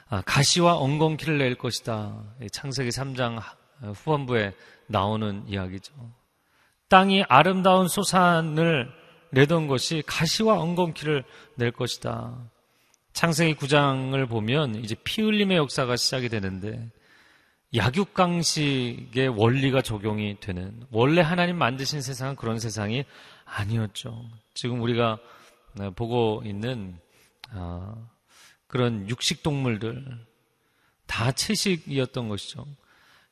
아, 0.08 0.20
가시와 0.20 0.76
엉겅퀴를 0.76 1.38
낼 1.38 1.54
것이다. 1.56 2.22
창세기 2.52 2.90
3장 2.90 3.40
후반부에 3.80 4.52
나오는 4.86 5.44
이야기죠. 5.48 5.92
땅이 6.88 7.24
아름다운 7.24 7.88
소산을 7.88 8.92
내던 9.30 9.66
것이 9.66 10.02
가시와 10.06 10.60
엉겅퀴를 10.60 11.24
낼 11.56 11.72
것이다. 11.72 12.36
창세기 13.14 13.54
9장을 13.54 14.28
보면 14.28 14.76
이제 14.76 14.94
피 15.02 15.22
흘림의 15.22 15.56
역사가 15.56 15.96
시작이 15.96 16.28
되는데 16.28 16.90
약육강식의 17.74 19.28
원리가 19.28 19.82
적용이 19.82 20.38
되는 20.40 20.80
원래 20.90 21.20
하나님 21.20 21.56
만드신 21.58 22.02
세상은 22.02 22.36
그런 22.36 22.58
세상이 22.58 23.04
아니었죠. 23.44 24.24
지금 24.54 24.80
우리가 24.80 25.18
보고 25.96 26.42
있는 26.44 26.98
아, 27.50 27.94
그런 28.66 29.08
육식 29.08 29.42
동물들 29.42 30.04
다 31.06 31.32
채식이었던 31.32 32.28
것이죠. 32.28 32.66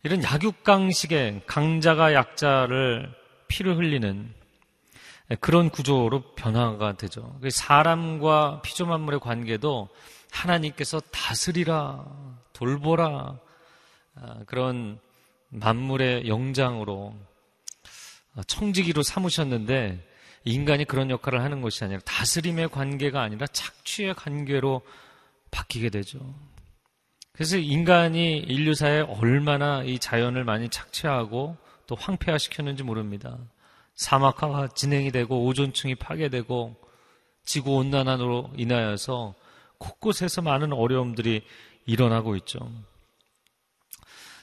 이런 0.02 0.22
약육강식의 0.22 1.42
강자가 1.46 2.12
약자를 2.12 3.14
피를 3.46 3.76
흘리는 3.76 4.35
그런 5.40 5.70
구조로 5.70 6.35
변화가 6.35 6.96
되죠. 6.96 7.38
사람과 7.48 8.61
피조 8.62 8.87
만물의 8.87 9.20
관계도 9.20 9.88
하나님께서 10.31 11.00
다스리라, 11.12 12.05
돌보라, 12.52 13.07
아, 13.07 13.52
그런 14.46 14.98
만물의 15.48 16.29
영장으로 16.29 17.14
청지기로 18.46 19.03
삼으셨는데 19.03 20.09
인간이 20.44 20.85
그런 20.85 21.11
역할을 21.11 21.42
하는 21.42 21.61
것이 21.61 21.85
아니라 21.85 22.01
다스림의 22.05 22.70
관계가 22.70 23.20
아니라 23.20 23.46
착취의 23.46 24.14
관계로 24.14 24.83
바뀌게 25.51 25.90
되죠. 25.90 26.18
그래서 27.33 27.57
인간이 27.57 28.38
인류사에 28.38 29.01
얼마나 29.01 29.83
이 29.83 29.98
자연을 29.98 30.44
많이 30.44 30.68
착취하고 30.68 31.57
또 31.87 31.94
황폐화시켰는지 31.94 32.83
모릅니다. 32.83 33.38
사막화가 33.94 34.68
진행이 34.68 35.12
되고 35.12 35.44
오존층이 35.44 35.94
파괴되고 35.96 36.77
지구 37.44 37.77
온난화로 37.77 38.53
인하여서 38.57 39.35
곳곳에서 39.79 40.42
많은 40.42 40.72
어려움들이 40.72 41.42
일어나고 41.87 42.37
있죠. 42.37 42.70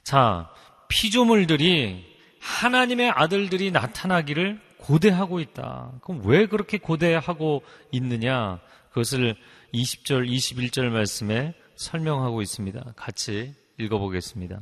자, 0.10 0.50
피조물들이 0.88 2.04
하나님의 2.40 3.12
아들들이 3.12 3.70
나타나기를 3.70 4.60
고대하고 4.78 5.40
있다. 5.40 5.92
그럼 6.02 6.24
왜 6.26 6.48
그렇게 6.48 6.80
고대하고 6.80 7.62
있느냐? 7.92 8.60
그것을 8.90 9.36
20절, 9.72 10.28
21절 10.28 10.86
말씀에 10.86 11.54
설명하고 11.76 12.42
있습니다. 12.42 12.94
같이 12.96 13.54
읽어보겠습니다. 13.78 14.62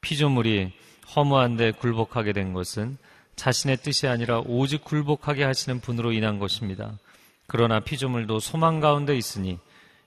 피조물이 0.00 0.72
허무한데 1.14 1.72
굴복하게 1.72 2.32
된 2.32 2.54
것은 2.54 2.96
자신의 3.36 3.82
뜻이 3.82 4.06
아니라 4.06 4.40
오직 4.40 4.84
굴복하게 4.84 5.44
하시는 5.44 5.80
분으로 5.80 6.12
인한 6.12 6.38
것입니다. 6.38 6.98
그러나 7.46 7.80
피조물도 7.80 8.40
소망 8.40 8.80
가운데 8.80 9.14
있으니 9.14 9.58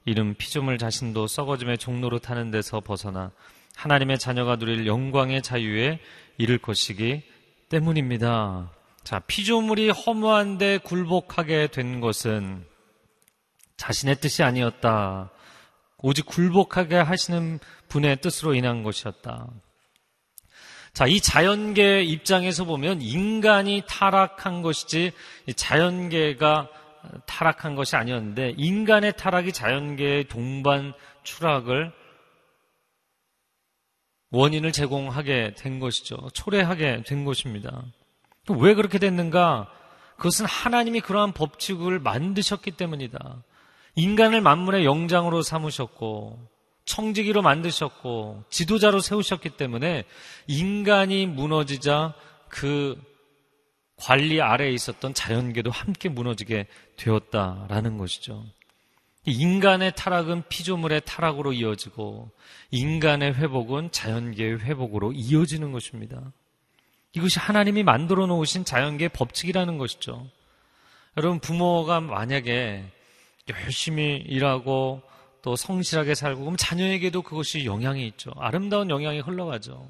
이름 0.06 0.34
피조물 0.34 0.80
자신도 0.80 1.28
썩어짐의 1.28 1.78
종로로 1.78 2.18
타는 2.18 2.50
데서 2.50 2.80
벗어나 2.80 3.30
하나님의 3.76 4.20
자녀가 4.20 4.58
누릴 4.58 4.86
영광의 4.86 5.42
자유에 5.42 6.00
이를 6.38 6.58
것이기 6.58 7.24
때문입니다. 7.70 8.72
자, 9.04 9.20
피조물이 9.20 9.90
허무한데 9.90 10.80
굴복하게 10.80 11.68
된 11.68 12.00
것은 12.00 12.66
자신의 13.78 14.18
뜻이 14.18 14.44
아니었다. 14.44 15.32
오직 15.98 16.26
굴복하게 16.26 16.98
하시는 16.98 17.60
분의 17.88 18.22
뜻으로 18.22 18.54
인한 18.54 18.84
것이었다. 18.84 19.48
자, 20.94 21.08
이 21.08 21.20
자연계 21.20 22.04
입장에서 22.04 22.66
보면 22.66 23.02
인간이 23.02 23.84
타락한 23.88 24.62
것이지 24.62 25.14
자연계가 25.56 26.70
타락한 27.26 27.76
것이 27.76 27.96
아니었는데 27.96 28.54
인간의 28.58 29.14
타락이 29.18 29.54
자연계의 29.54 30.28
동반 30.28 30.94
추락을 31.24 31.92
원인을 34.32 34.72
제공하게 34.72 35.56
된 35.58 35.80
것이죠. 35.80 36.18
초래하게 36.34 37.04
된 37.06 37.26
것입니다. 37.26 37.84
왜 38.50 38.74
그렇게 38.74 38.98
됐는가? 38.98 39.70
그것은 40.18 40.46
하나님이 40.46 41.02
그러한 41.02 41.34
법칙을 41.34 42.00
만드셨기 42.00 42.72
때문이다. 42.72 43.44
인간을 43.96 44.42
만물의 44.42 44.86
영장으로 44.86 45.42
삼으셨고 45.42 46.40
청지기로 46.86 47.42
만드셨고 47.42 48.46
지도자로 48.50 49.00
세우셨기 49.00 49.52
때문에 49.52 50.04
인간이 50.48 51.26
무너지자 51.26 52.14
그 52.48 53.00
관리 53.98 54.42
아래에 54.42 54.72
있었던 54.72 55.14
자연계도 55.14 55.70
함께 55.72 56.10
무너지게 56.10 56.68
되었다라는 56.98 57.98
것이죠. 57.98 58.44
인간의 59.26 59.94
타락은 59.96 60.44
피조물의 60.50 61.02
타락으로 61.06 61.54
이어지고 61.54 62.32
인간의 62.72 63.36
회복은 63.36 63.92
자연계의 63.92 64.62
회복으로 64.62 65.12
이어지는 65.12 65.72
것입니다. 65.72 66.32
이것이 67.14 67.40
하나님이 67.40 67.84
만들어 67.84 68.26
놓으신 68.26 68.66
자연계의 68.66 69.10
법칙이라는 69.10 69.78
것이죠. 69.78 70.28
여러분 71.18 71.40
부모가 71.40 72.00
만약에 72.00 72.86
열심히 73.50 74.24
일하고 74.28 75.02
또 75.42 75.56
성실하게 75.56 76.16
살고 76.16 76.42
그럼 76.42 76.56
자녀에게도 76.58 77.22
그것이 77.22 77.66
영향이 77.66 78.06
있죠. 78.08 78.32
아름다운 78.38 78.90
영향이 78.90 79.20
흘러가죠. 79.20 79.88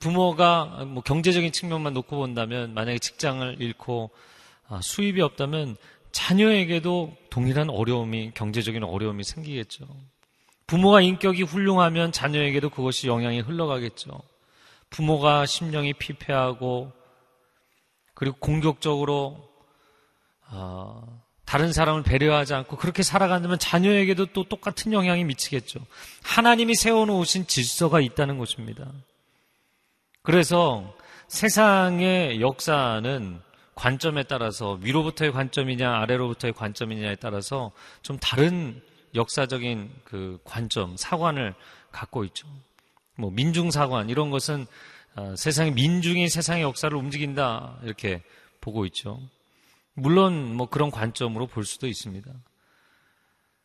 부모가 0.00 0.84
뭐 0.86 1.02
경제적인 1.02 1.52
측면만 1.52 1.94
놓고 1.94 2.16
본다면 2.16 2.74
만약에 2.74 2.98
직장을 2.98 3.60
잃고 3.60 4.10
아, 4.68 4.80
수입이 4.82 5.20
없다면 5.20 5.76
자녀에게도 6.14 7.16
동일한 7.28 7.68
어려움이 7.68 8.30
경제적인 8.34 8.84
어려움이 8.84 9.24
생기겠죠. 9.24 9.84
부모가 10.66 11.00
인격이 11.00 11.42
훌륭하면 11.42 12.12
자녀에게도 12.12 12.70
그것이 12.70 13.08
영향이 13.08 13.40
흘러가겠죠. 13.40 14.22
부모가 14.90 15.44
심령이 15.44 15.92
피폐하고 15.94 16.92
그리고 18.14 18.36
공격적으로 18.38 19.50
어, 20.50 21.20
다른 21.44 21.72
사람을 21.72 22.04
배려하지 22.04 22.54
않고 22.54 22.76
그렇게 22.76 23.02
살아간다면 23.02 23.58
자녀에게도 23.58 24.26
또 24.26 24.44
똑같은 24.44 24.92
영향이 24.92 25.24
미치겠죠. 25.24 25.80
하나님이 26.22 26.76
세워놓으신 26.76 27.48
질서가 27.48 28.00
있다는 28.00 28.38
것입니다. 28.38 28.86
그래서 30.22 30.96
세상의 31.26 32.40
역사는 32.40 33.40
관점에 33.74 34.22
따라서 34.24 34.78
위로부터의 34.82 35.32
관점이냐 35.32 35.98
아래로부터의 36.00 36.52
관점이냐에 36.52 37.16
따라서 37.16 37.72
좀 38.02 38.18
다른 38.18 38.80
역사적인 39.14 39.90
그 40.04 40.38
관점, 40.44 40.96
사관을 40.96 41.54
갖고 41.90 42.24
있죠. 42.24 42.46
뭐 43.16 43.30
민중 43.30 43.70
사관 43.70 44.10
이런 44.10 44.30
것은 44.30 44.66
어, 45.16 45.34
세상의 45.36 45.72
민중이 45.72 46.28
세상의 46.28 46.62
역사를 46.62 46.96
움직인다 46.96 47.78
이렇게 47.84 48.22
보고 48.60 48.84
있죠. 48.86 49.20
물론 49.94 50.54
뭐 50.56 50.68
그런 50.68 50.90
관점으로 50.90 51.46
볼 51.46 51.64
수도 51.64 51.86
있습니다. 51.86 52.30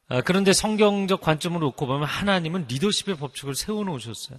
아, 0.10 0.22
그런데 0.22 0.54
성경적 0.54 1.22
관점으로 1.22 1.68
놓고 1.68 1.88
보면 1.88 2.08
하나님은 2.08 2.66
리더십의 2.68 3.18
법칙을 3.18 3.56
세워놓으셨어요. 3.56 4.38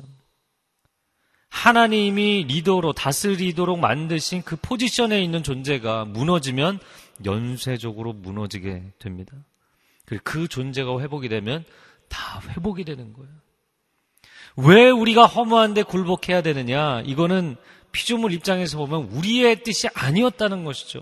하나님이 1.50 2.44
리더로 2.48 2.92
다스리도록 2.92 3.80
만드신 3.80 4.42
그 4.42 4.56
포지션에 4.56 5.20
있는 5.22 5.42
존재가 5.42 6.06
무너지면 6.06 6.78
연쇄적으로 7.24 8.12
무너지게 8.12 8.92
됩니다. 8.98 9.32
그 10.24 10.48
존재가 10.48 11.00
회복이 11.00 11.28
되면 11.28 11.64
다 12.08 12.40
회복이 12.48 12.84
되는 12.84 13.12
거예요. 13.12 13.30
왜 14.56 14.90
우리가 14.90 15.26
허무한데 15.26 15.82
굴복해야 15.84 16.42
되느냐? 16.42 17.02
이거는 17.02 17.56
피조물 17.92 18.32
입장에서 18.32 18.78
보면 18.78 19.10
우리의 19.12 19.62
뜻이 19.62 19.88
아니었다는 19.94 20.64
것이죠. 20.64 21.00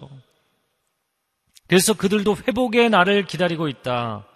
그래서 1.66 1.94
그들도 1.94 2.36
회복의 2.46 2.90
날을 2.90 3.26
기다리고 3.26 3.68
있다. 3.68 4.26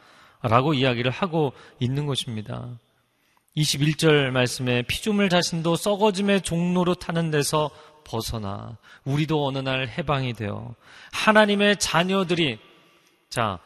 라고 0.42 0.74
이야기를 0.74 1.10
하고 1.10 1.52
있는 1.78 2.06
것입니다. 2.06 2.78
21절 3.56 4.30
말씀에 4.30 4.82
피조물 4.82 5.28
자신도 5.28 5.76
썩어짐의 5.76 6.42
종로로 6.42 6.94
타는 6.94 7.30
데서 7.30 7.70
벗어나 8.04 8.78
우리도 9.04 9.46
어느 9.46 9.58
날 9.58 9.88
해방이 9.88 10.32
되어 10.32 10.74
하나님의 11.12 11.76
자녀들이 11.78 12.58
자, 13.28 13.58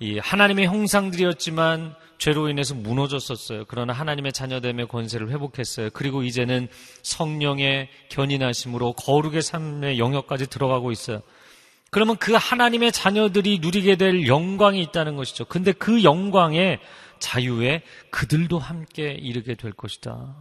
이 0.00 0.18
하나님의 0.18 0.66
형상들이었지만 0.66 1.94
죄로 2.18 2.48
인해서 2.48 2.74
무너졌었어요. 2.74 3.64
그러나 3.66 3.92
하나님의 3.92 4.32
자녀됨의 4.32 4.86
권세를 4.88 5.30
회복했어요. 5.30 5.90
그리고 5.92 6.22
이제는 6.22 6.68
성령의 7.02 7.88
견인하심으로 8.10 8.92
거룩의 8.92 9.42
삶의 9.42 9.98
영역까지 9.98 10.46
들어가고 10.46 10.92
있어요. 10.92 11.20
그러면 11.90 12.16
그 12.16 12.32
하나님의 12.32 12.90
자녀들이 12.90 13.58
누리게 13.60 13.96
될 13.96 14.26
영광이 14.26 14.80
있다는 14.82 15.16
것이죠. 15.16 15.44
근데 15.44 15.72
그 15.72 16.02
영광의 16.04 16.78
자유에 17.22 17.82
그들도 18.10 18.58
함께 18.58 19.12
이르게 19.12 19.54
될 19.54 19.72
것이다. 19.72 20.36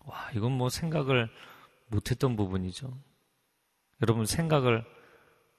와, 0.00 0.30
이건 0.34 0.52
뭐 0.52 0.70
생각을 0.70 1.28
못했던 1.88 2.34
부분이죠. 2.34 2.92
여러분 4.00 4.24
생각을 4.24 4.84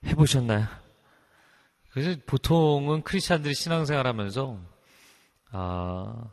해보셨나요? 0.06 0.68
그래서 1.92 2.20
보통은 2.26 3.04
크리스찬들이 3.04 3.54
신앙생활 3.54 4.08
하면서, 4.08 4.60
아, 5.52 6.32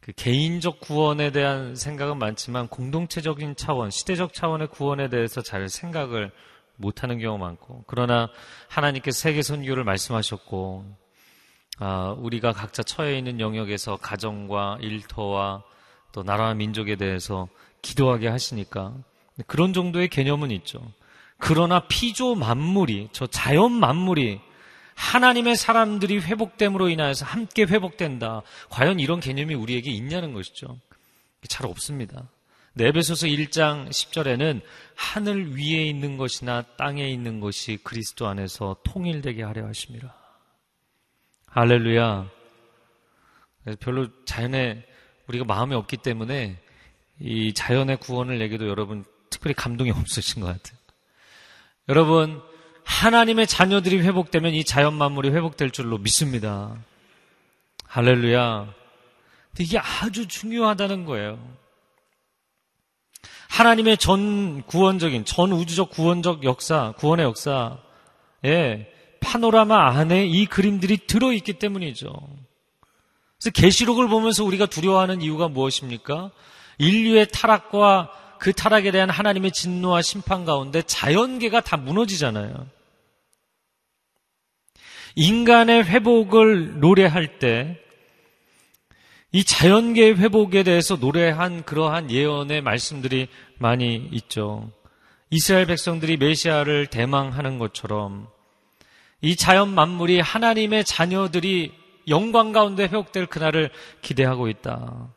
그 0.00 0.12
개인적 0.12 0.80
구원에 0.80 1.30
대한 1.30 1.76
생각은 1.76 2.18
많지만 2.18 2.66
공동체적인 2.68 3.54
차원, 3.54 3.90
시대적 3.90 4.32
차원의 4.32 4.68
구원에 4.68 5.08
대해서 5.08 5.42
잘 5.42 5.68
생각을 5.68 6.32
못하는 6.76 7.18
경우가 7.18 7.44
많고 7.44 7.84
그러나 7.86 8.28
하나님께서 8.68 9.16
세계 9.20 9.42
선교를 9.42 9.84
말씀하셨고 9.84 11.01
아, 11.84 12.14
우리가 12.16 12.52
각자 12.52 12.84
처해 12.84 13.18
있는 13.18 13.40
영역에서 13.40 13.96
가정과 13.96 14.78
일터와 14.80 15.64
또 16.12 16.22
나라와 16.22 16.54
민족에 16.54 16.94
대해서 16.94 17.48
기도하게 17.82 18.28
하시니까 18.28 18.94
그런 19.48 19.72
정도의 19.72 20.06
개념은 20.06 20.52
있죠. 20.52 20.80
그러나 21.38 21.80
피조 21.88 22.36
만물이 22.36 23.08
저 23.10 23.26
자연 23.26 23.72
만물이 23.72 24.38
하나님의 24.94 25.56
사람들이 25.56 26.20
회복됨으로 26.20 26.88
인하여서 26.88 27.26
함께 27.26 27.64
회복된다. 27.64 28.42
과연 28.70 29.00
이런 29.00 29.18
개념이 29.18 29.54
우리에게 29.54 29.90
있냐는 29.90 30.34
것이죠. 30.34 30.78
잘 31.48 31.66
없습니다. 31.66 32.28
네베소서 32.74 33.26
1장 33.26 33.88
10절에는 33.88 34.60
하늘 34.94 35.56
위에 35.56 35.84
있는 35.84 36.16
것이나 36.16 36.62
땅에 36.76 37.08
있는 37.10 37.40
것이 37.40 37.78
그리스도 37.82 38.28
안에서 38.28 38.76
통일되게 38.84 39.42
하려 39.42 39.66
하십니다. 39.66 40.21
할렐루야. 41.54 42.30
별로 43.80 44.08
자연에 44.24 44.86
우리가 45.28 45.44
마음이 45.44 45.74
없기 45.74 45.98
때문에 45.98 46.58
이 47.20 47.52
자연의 47.52 47.98
구원을 47.98 48.38
내기도 48.38 48.66
여러분 48.68 49.04
특별히 49.28 49.54
감동이 49.54 49.90
없으신 49.92 50.40
것 50.40 50.46
같아요. 50.48 50.78
여러분, 51.90 52.40
하나님의 52.84 53.46
자녀들이 53.46 54.00
회복되면 54.00 54.54
이 54.54 54.64
자연 54.64 54.94
만물이 54.94 55.28
회복될 55.30 55.72
줄로 55.72 55.98
믿습니다. 55.98 56.74
할렐루야. 57.86 58.72
이게 59.58 59.78
아주 59.78 60.26
중요하다는 60.26 61.04
거예요. 61.04 61.38
하나님의 63.50 63.98
전 63.98 64.62
구원적인, 64.62 65.26
전 65.26 65.52
우주적 65.52 65.90
구원적 65.90 66.44
역사, 66.44 66.94
구원의 66.96 67.26
역사에 67.26 68.91
파노라마 69.22 69.96
안에 69.96 70.26
이 70.26 70.46
그림들이 70.46 70.98
들어있기 71.06 71.54
때문이죠. 71.54 72.12
그래서 73.38 73.50
계시록을 73.54 74.08
보면서 74.08 74.44
우리가 74.44 74.66
두려워하는 74.66 75.22
이유가 75.22 75.48
무엇입니까? 75.48 76.30
인류의 76.78 77.28
타락과 77.32 78.10
그 78.38 78.52
타락에 78.52 78.90
대한 78.90 79.08
하나님의 79.08 79.52
진노와 79.52 80.02
심판 80.02 80.44
가운데 80.44 80.82
자연계가 80.82 81.60
다 81.60 81.76
무너지잖아요. 81.76 82.66
인간의 85.14 85.84
회복을 85.84 86.80
노래할 86.80 87.38
때 87.38 87.82
이 89.34 89.44
자연계의 89.44 90.18
회복에 90.18 90.62
대해서 90.62 90.96
노래한 90.96 91.64
그러한 91.64 92.10
예언의 92.10 92.60
말씀들이 92.60 93.28
많이 93.58 94.08
있죠. 94.12 94.70
이스라엘 95.30 95.64
백성들이 95.64 96.18
메시아를 96.18 96.88
대망하는 96.88 97.58
것처럼 97.58 98.28
이 99.22 99.36
자연 99.36 99.72
만물이 99.74 100.20
하나님의 100.20 100.84
자녀들이 100.84 101.72
영광 102.08 102.52
가운데 102.52 102.82
회복될 102.84 103.26
그날을 103.26 103.70
기대하고 104.02 104.48
있다. 104.48 105.08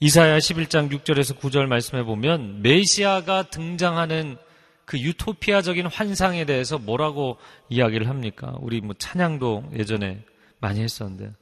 이사야 0.00 0.38
11장 0.38 0.90
6절에서 0.90 1.38
9절 1.38 1.66
말씀해 1.66 2.02
보면 2.02 2.62
메시아가 2.62 3.44
등장하는 3.44 4.36
그 4.84 4.98
유토피아적인 4.98 5.86
환상에 5.86 6.44
대해서 6.44 6.76
뭐라고 6.76 7.38
이야기를 7.68 8.08
합니까? 8.08 8.56
우리 8.60 8.80
뭐 8.80 8.96
찬양도 8.98 9.70
예전에 9.74 10.24
많이 10.58 10.80
했었는데 10.80 11.32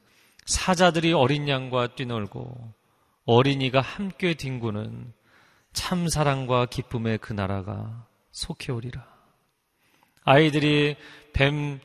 사자들이 0.45 1.13
어린 1.13 1.49
양과 1.49 1.95
뛰놀고 1.95 2.73
어린이가 3.25 3.81
함께 3.81 4.35
뒹구는 4.35 5.11
참 5.73 6.07
사랑과 6.07 6.67
기쁨의 6.67 7.17
그 7.17 7.33
나라가 7.33 8.05
속해 8.31 8.71
오리라. 8.71 9.05
아이들이 10.23 10.95
뱀 11.33 11.79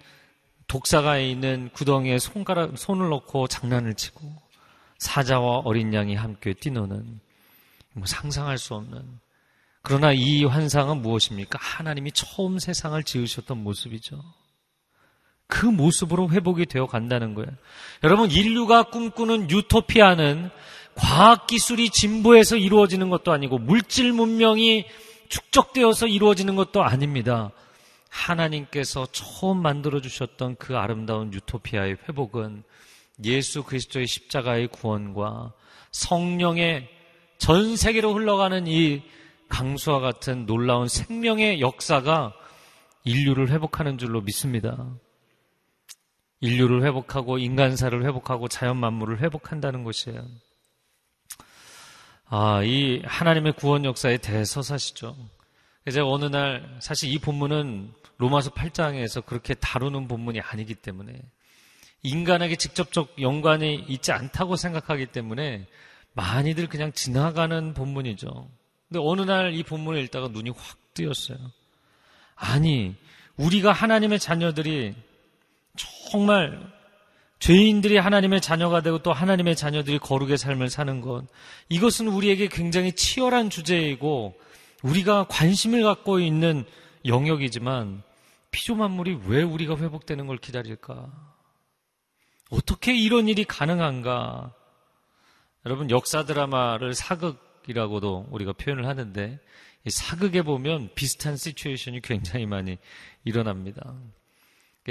독사가 0.66 1.18
있는 1.18 1.70
구덩이에 1.72 2.18
손가락, 2.18 2.76
손을 2.76 3.08
넣고 3.10 3.46
장난을 3.46 3.94
치고 3.94 4.20
사자와 4.98 5.58
어린 5.64 5.94
양이 5.94 6.14
함께 6.14 6.54
뛰노는 6.54 7.20
뭐 7.92 8.06
상상할 8.06 8.58
수 8.58 8.74
없는 8.74 9.02
그러나 9.82 10.12
이 10.12 10.44
환상은 10.44 11.00
무엇입니까? 11.00 11.60
하나님이 11.62 12.10
처음 12.12 12.58
세상을 12.58 13.00
지으셨던 13.04 13.62
모습이죠. 13.62 14.20
그 15.46 15.64
모습으로 15.64 16.28
회복이 16.30 16.66
되어 16.66 16.86
간다는 16.86 17.34
거예요. 17.34 17.48
여러분, 18.02 18.28
인류가 18.30 18.82
꿈꾸는 18.84 19.48
유토피아는 19.48 20.50
과학기술이 20.96 21.90
진보해서 21.90 22.56
이루어지는 22.56 23.10
것도 23.10 23.30
아니고 23.30 23.58
물질 23.58 24.12
문명이 24.12 24.86
축적되어서 25.28 26.08
이루어지는 26.08 26.56
것도 26.56 26.82
아닙니다. 26.82 27.52
하나님께서 28.16 29.06
처음 29.12 29.60
만들어 29.60 30.00
주셨던 30.00 30.56
그 30.56 30.76
아름다운 30.76 31.32
유토피아의 31.32 31.98
회복은 32.08 32.64
예수 33.24 33.62
그리스도의 33.62 34.06
십자가의 34.06 34.68
구원과 34.68 35.52
성령의 35.92 36.88
전 37.38 37.76
세계로 37.76 38.14
흘러가는 38.14 38.66
이 38.66 39.02
강수와 39.48 40.00
같은 40.00 40.46
놀라운 40.46 40.88
생명의 40.88 41.60
역사가 41.60 42.34
인류를 43.04 43.50
회복하는 43.50 43.98
줄로 43.98 44.20
믿습니다. 44.22 44.88
인류를 46.40 46.84
회복하고 46.84 47.38
인간사를 47.38 48.04
회복하고 48.04 48.48
자연 48.48 48.78
만물을 48.78 49.20
회복한다는 49.20 49.84
것이에요. 49.84 50.26
아, 52.28 52.62
이 52.64 53.02
하나님의 53.04 53.52
구원 53.52 53.84
역사의 53.84 54.18
대서사시죠. 54.18 55.16
제가 55.90 56.08
어느 56.08 56.24
날 56.24 56.76
사실 56.80 57.12
이 57.12 57.18
본문은 57.18 57.92
로마서 58.18 58.50
8장에서 58.50 59.24
그렇게 59.24 59.54
다루는 59.54 60.08
본문이 60.08 60.40
아니기 60.40 60.74
때문에 60.74 61.12
인간에게 62.02 62.56
직접적 62.56 63.20
연관이 63.20 63.84
있지 63.88 64.12
않다고 64.12 64.56
생각하기 64.56 65.06
때문에 65.06 65.66
많이들 66.14 66.66
그냥 66.66 66.92
지나가는 66.92 67.74
본문이죠. 67.74 68.48
근데 68.88 69.00
어느 69.02 69.22
날 69.22 69.52
이 69.52 69.62
본문을 69.62 70.00
읽다가 70.04 70.28
눈이 70.28 70.50
확 70.50 70.78
뜨였어요. 70.94 71.38
아니, 72.34 72.94
우리가 73.36 73.72
하나님의 73.72 74.18
자녀들이 74.18 74.94
정말 76.10 76.72
죄인들이 77.38 77.98
하나님의 77.98 78.40
자녀가 78.40 78.80
되고 78.80 78.98
또 78.98 79.12
하나님의 79.12 79.56
자녀들이 79.56 79.98
거룩의 79.98 80.38
삶을 80.38 80.70
사는 80.70 81.00
것. 81.00 81.26
이것은 81.68 82.08
우리에게 82.08 82.48
굉장히 82.48 82.92
치열한 82.92 83.50
주제이고 83.50 84.34
우리가 84.86 85.26
관심을 85.28 85.82
갖고 85.82 86.20
있는 86.20 86.64
영역이지만 87.04 88.02
피조 88.50 88.74
만물이 88.74 89.20
왜 89.26 89.42
우리가 89.42 89.76
회복되는 89.76 90.26
걸 90.26 90.38
기다릴까? 90.38 91.10
어떻게 92.50 92.96
이런 92.96 93.28
일이 93.28 93.44
가능한가? 93.44 94.52
여러분 95.64 95.90
역사 95.90 96.24
드라마를 96.24 96.94
사극이라고도 96.94 98.28
우리가 98.30 98.52
표현을 98.52 98.86
하는데 98.86 99.40
사극에 99.88 100.42
보면 100.42 100.90
비슷한 100.94 101.36
시츄에이션이 101.36 102.00
굉장히 102.02 102.46
많이 102.46 102.78
일어납니다. 103.24 103.94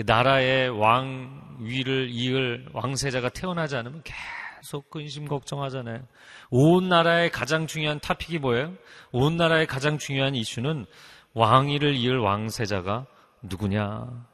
나라의 0.06 0.70
왕 0.70 1.58
위를 1.62 2.10
이을 2.10 2.68
왕세자가 2.74 3.30
태어나지 3.30 3.78
않으면 3.78 4.04
계속 4.04 4.45
근심 4.90 5.28
걱정하잖아요. 5.28 6.06
온 6.50 6.90
나라의 6.90 7.32
가장 7.32 7.68
중요한 7.68 8.00
타픽이 8.00 8.40
뭐예요? 8.40 8.74
온 9.12 9.38
나라의 9.38 9.68
가장 9.68 9.98
중요한 9.98 10.36
이슈는 10.36 10.86
왕위를 11.34 11.96
이을 11.96 12.20
왕세자가 12.20 13.06
누구냐. 13.44 14.28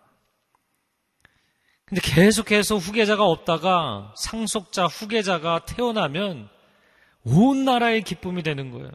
근데 1.85 2.01
계속해서 2.01 2.77
후계자가 2.77 3.25
없다가 3.25 4.13
상속자 4.15 4.85
후계자가 4.85 5.65
태어나면 5.65 6.49
온 7.23 7.65
나라의 7.65 8.03
기쁨이 8.03 8.43
되는 8.43 8.71
거예요. 8.71 8.91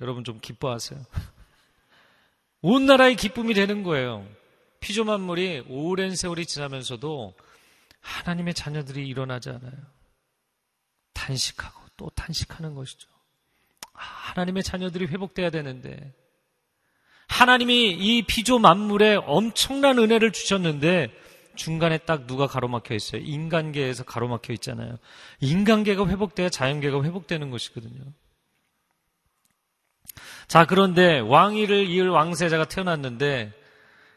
여러분 0.00 0.22
좀 0.22 0.38
기뻐하세요. 0.40 1.00
온 2.62 2.86
나라의 2.86 3.16
기쁨이 3.16 3.54
되는 3.54 3.82
거예요. 3.82 4.26
피조 4.78 5.04
만물이 5.04 5.64
오랜 5.68 6.14
세월이 6.14 6.46
지나면서도 6.46 7.34
하나님의 8.00 8.54
자녀들이 8.54 9.06
일어나지 9.06 9.48
않아요. 9.50 9.72
탄식하고 11.22 11.80
또 11.96 12.10
탄식하는 12.14 12.74
것이죠. 12.74 13.08
아, 13.94 14.00
하나님의 14.02 14.62
자녀들이 14.62 15.06
회복돼야 15.06 15.50
되는데 15.50 16.12
하나님이 17.28 17.92
이 17.92 18.22
피조 18.26 18.58
만물에 18.58 19.16
엄청난 19.16 19.98
은혜를 19.98 20.32
주셨는데 20.32 21.10
중간에 21.54 21.98
딱 21.98 22.26
누가 22.26 22.46
가로막혀 22.46 22.94
있어요? 22.94 23.22
인간계에서 23.22 24.04
가로막혀 24.04 24.52
있잖아요. 24.54 24.98
인간계가 25.40 26.06
회복돼야 26.06 26.48
자연계가 26.48 27.02
회복되는 27.02 27.50
것이거든요. 27.50 28.02
자, 30.48 30.66
그런데 30.66 31.20
왕위를 31.20 31.88
이을 31.88 32.08
왕세자가 32.08 32.66
태어났는데 32.66 33.52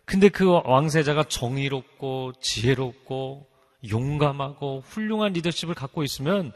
근데 0.06 0.30
그 0.30 0.62
왕세자가 0.66 1.26
정의롭고 1.26 2.34
지혜롭고 2.40 3.48
용감하고 3.90 4.84
훌륭한 4.86 5.34
리더십을 5.34 5.76
갖고 5.76 6.04
있으면 6.04 6.54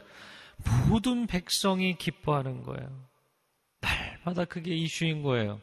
모든 0.88 1.26
백성이 1.26 1.96
기뻐하는 1.96 2.62
거예요. 2.62 2.88
날마다 3.80 4.44
그게 4.44 4.74
이슈인 4.74 5.22
거예요. 5.22 5.60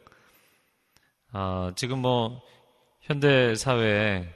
아, 1.32 1.72
지금 1.76 2.00
뭐 2.00 2.40
현대 3.02 3.54
사회에 3.54 4.28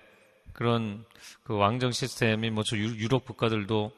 그런 0.52 1.04
그 1.42 1.56
왕정 1.56 1.92
시스템이 1.92 2.50
뭐 2.50 2.62
저 2.64 2.76
유럽 2.76 3.24
국가들도 3.24 3.92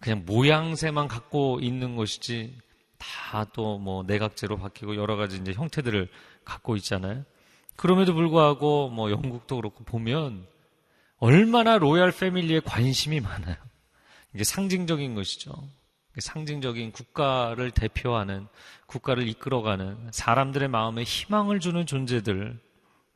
그냥 0.00 0.24
모양새만 0.24 1.06
갖고 1.08 1.60
있는 1.60 1.96
것이지 1.96 2.56
다 2.98 3.44
또 3.52 3.78
뭐 3.78 4.02
내각제로 4.04 4.56
바뀌고 4.58 4.96
여러 4.96 5.16
가지 5.16 5.36
이제 5.36 5.52
형태들을 5.52 6.08
갖고 6.44 6.76
있잖아요. 6.76 7.24
그럼에도 7.76 8.14
불구하고 8.14 8.88
뭐 8.90 9.10
영국도 9.10 9.56
그렇고 9.56 9.84
보면 9.84 10.46
얼마나 11.18 11.78
로얄 11.78 12.10
패밀리에 12.12 12.60
관심이 12.60 13.20
많아요. 13.20 13.56
이게 14.34 14.44
상징적인 14.44 15.14
것이죠. 15.14 15.52
상징적인 16.18 16.92
국가를 16.92 17.70
대표하는 17.70 18.46
국가를 18.86 19.28
이끌어가는 19.28 20.10
사람들의 20.12 20.68
마음에 20.68 21.02
희망을 21.02 21.60
주는 21.60 21.86
존재들로 21.86 22.54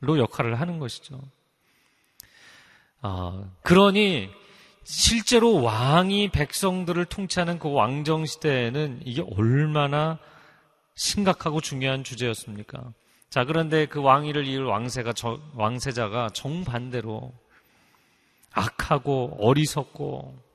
역할을 0.01 0.59
하는 0.59 0.79
것이죠. 0.79 1.21
아, 3.01 3.43
그러니 3.61 4.29
실제로 4.83 5.61
왕이 5.61 6.29
백성들을 6.29 7.05
통치하는 7.05 7.59
그 7.59 7.71
왕정 7.71 8.25
시대에는 8.25 9.01
이게 9.05 9.23
얼마나 9.35 10.17
심각하고 10.95 11.61
중요한 11.61 12.03
주제였습니까? 12.03 12.93
자, 13.29 13.43
그런데 13.43 13.85
그 13.85 14.01
왕위를 14.01 14.47
이을 14.47 14.63
왕세가, 14.63 15.13
왕세자가 15.53 16.29
정반대로 16.29 17.33
악하고 18.51 19.37
어리석고 19.39 20.46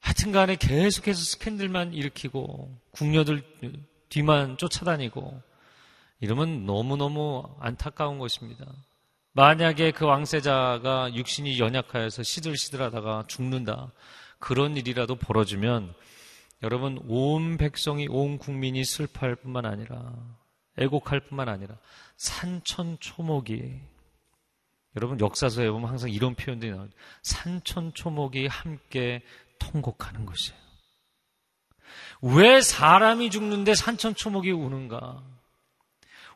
하여튼 0.00 0.32
간에 0.32 0.56
계속해서 0.56 1.22
스캔들만 1.22 1.92
일으키고 1.92 2.76
궁녀들 2.90 3.42
뒤만 4.08 4.56
쫓아다니고 4.56 5.40
이러면 6.20 6.66
너무너무 6.66 7.44
안타까운 7.60 8.18
것입니다. 8.18 8.66
만약에 9.32 9.92
그 9.92 10.04
왕세자가 10.04 11.14
육신이 11.14 11.58
연약하여서 11.58 12.22
시들시들하다가 12.22 13.24
죽는다. 13.28 13.92
그런 14.38 14.76
일이라도 14.76 15.16
벌어지면 15.16 15.94
여러분 16.62 16.98
온 17.06 17.56
백성이 17.56 18.08
온 18.08 18.38
국민이 18.38 18.84
슬퍼할 18.84 19.36
뿐만 19.36 19.64
아니라 19.64 20.12
애곡할 20.78 21.20
뿐만 21.20 21.48
아니라 21.48 21.76
산천초목이 22.16 23.80
여러분 24.96 25.20
역사서에 25.20 25.70
보면 25.70 25.88
항상 25.88 26.10
이런 26.10 26.34
표현들이 26.34 26.72
나와요. 26.72 26.88
산천초목이 27.22 28.48
함께 28.48 29.22
통곡하는 29.60 30.26
것이에요. 30.26 30.58
왜 32.22 32.60
사람이 32.60 33.30
죽는데 33.30 33.74
산천초목이 33.74 34.50
우는가? 34.50 35.22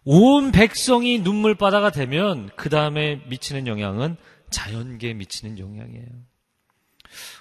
온 0.05 0.53
백성이 0.53 1.19
눈물바다가 1.19 1.91
되면 1.91 2.51
그 2.57 2.69
다음에 2.69 3.17
미치는 3.27 3.67
영향은 3.67 4.17
자연계에 4.51 5.15
미치는 5.15 5.59
영향이에요. 5.59 6.07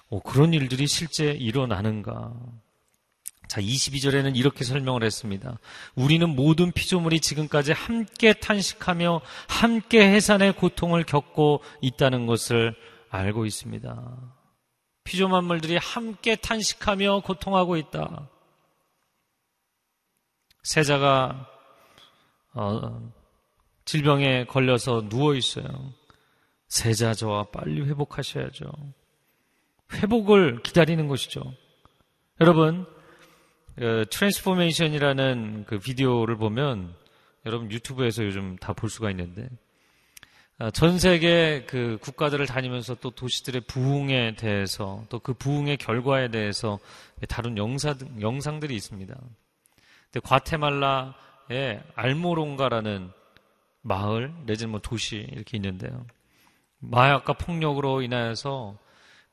오, 0.10 0.20
그런 0.22 0.54
일들이 0.54 0.88
실제 0.88 1.32
일어나는가? 1.32 2.34
자, 3.48 3.62
22절에는 3.62 4.36
이렇게 4.36 4.64
설명을 4.64 5.04
했습니다. 5.04 5.60
우리는 5.96 6.28
모든 6.28 6.72
피조물이 6.72 7.20
지금까지 7.20 7.72
함께 7.72 8.34
탄식하며 8.34 9.22
함께 9.48 10.10
해산의 10.10 10.54
고통을 10.54 11.04
겪고 11.04 11.62
있다는 11.82 12.26
것을 12.26 12.76
알고 13.10 13.46
있습니다. 13.46 14.43
피조 15.04 15.28
만물들이 15.28 15.78
함께 15.78 16.36
탄식하며 16.36 17.22
고통하고 17.22 17.78
있다. 17.78 18.30
세자가 20.64 21.48
어, 22.54 23.12
질병에 23.86 24.46
걸려서 24.46 25.08
누워 25.10 25.36
있어요. 25.36 25.94
세자 26.70 27.14
저와 27.14 27.44
빨리 27.52 27.82
회복하셔야죠. 27.82 28.72
회복을 29.94 30.64
기다리는 30.64 31.08
것이죠. 31.08 31.54
여러분, 32.42 32.86
어, 33.80 34.04
Transformation이라는 34.10 35.66
그 35.68 35.80
비디오를 35.80 36.38
보면 36.38 36.96
여러분 37.46 37.72
유튜브에서 37.72 38.24
요즘 38.24 38.56
다 38.58 38.74
볼 38.74 38.90
수가 38.90 39.12
있는데 39.12 39.44
어, 39.44 39.50
전 40.74 41.00
세계 41.00 41.66
그 41.68 41.98
국가들을 42.02 42.46
다니면서 42.46 42.96
또 42.96 43.10
도시들의 43.10 43.62
부흥에 43.62 44.36
대해서 44.36 45.04
또 45.10 45.20
그 45.20 45.34
부흥의 45.34 45.78
결과에 45.78 46.30
대해서 46.30 46.80
다룬 47.28 47.58
영상, 47.58 47.98
영상들이 48.22 48.76
있습니다. 48.76 49.16
근데 50.12 50.28
과테말라의 50.28 51.84
알모롱가라는 51.96 53.12
마을 53.82 54.34
내지는 54.46 54.72
뭐 54.72 54.80
도시 54.80 55.28
이렇게 55.32 55.58
있는데요. 55.58 56.06
마약과 56.80 57.34
폭력으로 57.34 58.02
인하여서 58.02 58.78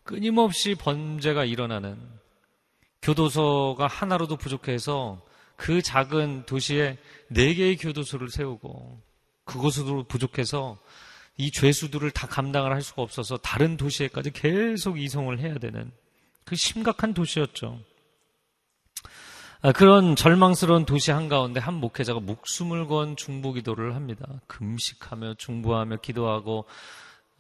끊임없이 0.05 0.75
범죄가 0.75 1.45
일어나는 1.45 1.99
교도소가 3.03 3.87
하나로도 3.87 4.37
부족해서 4.37 5.21
그 5.57 5.83
작은 5.83 6.47
도시에 6.47 6.99
네 7.29 7.55
개의 7.55 7.77
교도소를 7.77 8.31
세우고 8.31 9.01
그곳으로 9.45 10.05
부족해서 10.05 10.79
이 11.37 11.51
죄수들을 11.51 12.11
다 12.11 12.27
감당을 12.27 12.73
할 12.73 12.83
수가 12.83 13.03
없어서 13.03 13.37
다른 13.39 13.77
도시에까지 13.77 14.31
계속 14.33 15.01
이송을 15.01 15.39
해야 15.39 15.55
되는 15.55 15.91
그 16.45 16.57
심각한 16.57 17.15
도시였죠. 17.15 17.81
아, 19.63 19.73
그런 19.73 20.17
절망스러운 20.17 20.87
도시 20.87 21.11
한가운데 21.11 21.61
한 21.61 21.75
목회자가 21.75 22.21
목숨을 22.21 22.87
건 22.87 23.15
중보 23.17 23.53
기도를 23.53 23.95
합니다. 23.95 24.27
금식하며 24.47 25.35
중보하며 25.35 25.99
기도하고 25.99 26.65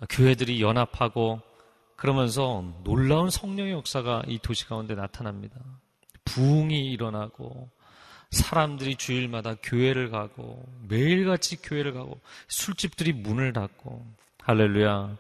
교회들이 0.09 0.61
연합하고 0.61 1.41
그러면서 1.97 2.64
놀라운 2.84 3.30
성령의 3.30 3.72
역사가 3.72 4.22
이 4.26 4.38
도시 4.38 4.66
가운데 4.66 4.95
나타납니다. 4.95 5.57
부흥이 6.24 6.91
일어나고 6.91 7.70
사람들이 8.31 8.97
주일마다 8.97 9.55
교회를 9.62 10.11
가고 10.11 10.64
매일같이 10.89 11.61
교회를 11.62 11.93
가고 11.93 12.20
술집들이 12.49 13.12
문을 13.12 13.53
닫고 13.53 14.07
할렐루야 14.43 15.16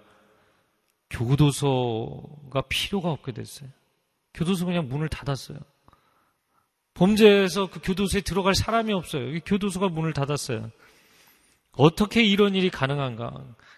교도소가 1.10 2.62
필요가 2.68 3.10
없게 3.10 3.32
됐어요. 3.32 3.68
교도소 4.34 4.66
그냥 4.66 4.88
문을 4.88 5.08
닫았어요. 5.08 5.58
범죄에서 6.94 7.68
그 7.68 7.80
교도소에 7.82 8.20
들어갈 8.20 8.54
사람이 8.54 8.92
없어요. 8.92 9.40
교도소가 9.40 9.88
문을 9.88 10.12
닫았어요. 10.12 10.70
어떻게 11.72 12.22
이런 12.22 12.54
일이 12.54 12.70
가능한가? 12.70 13.32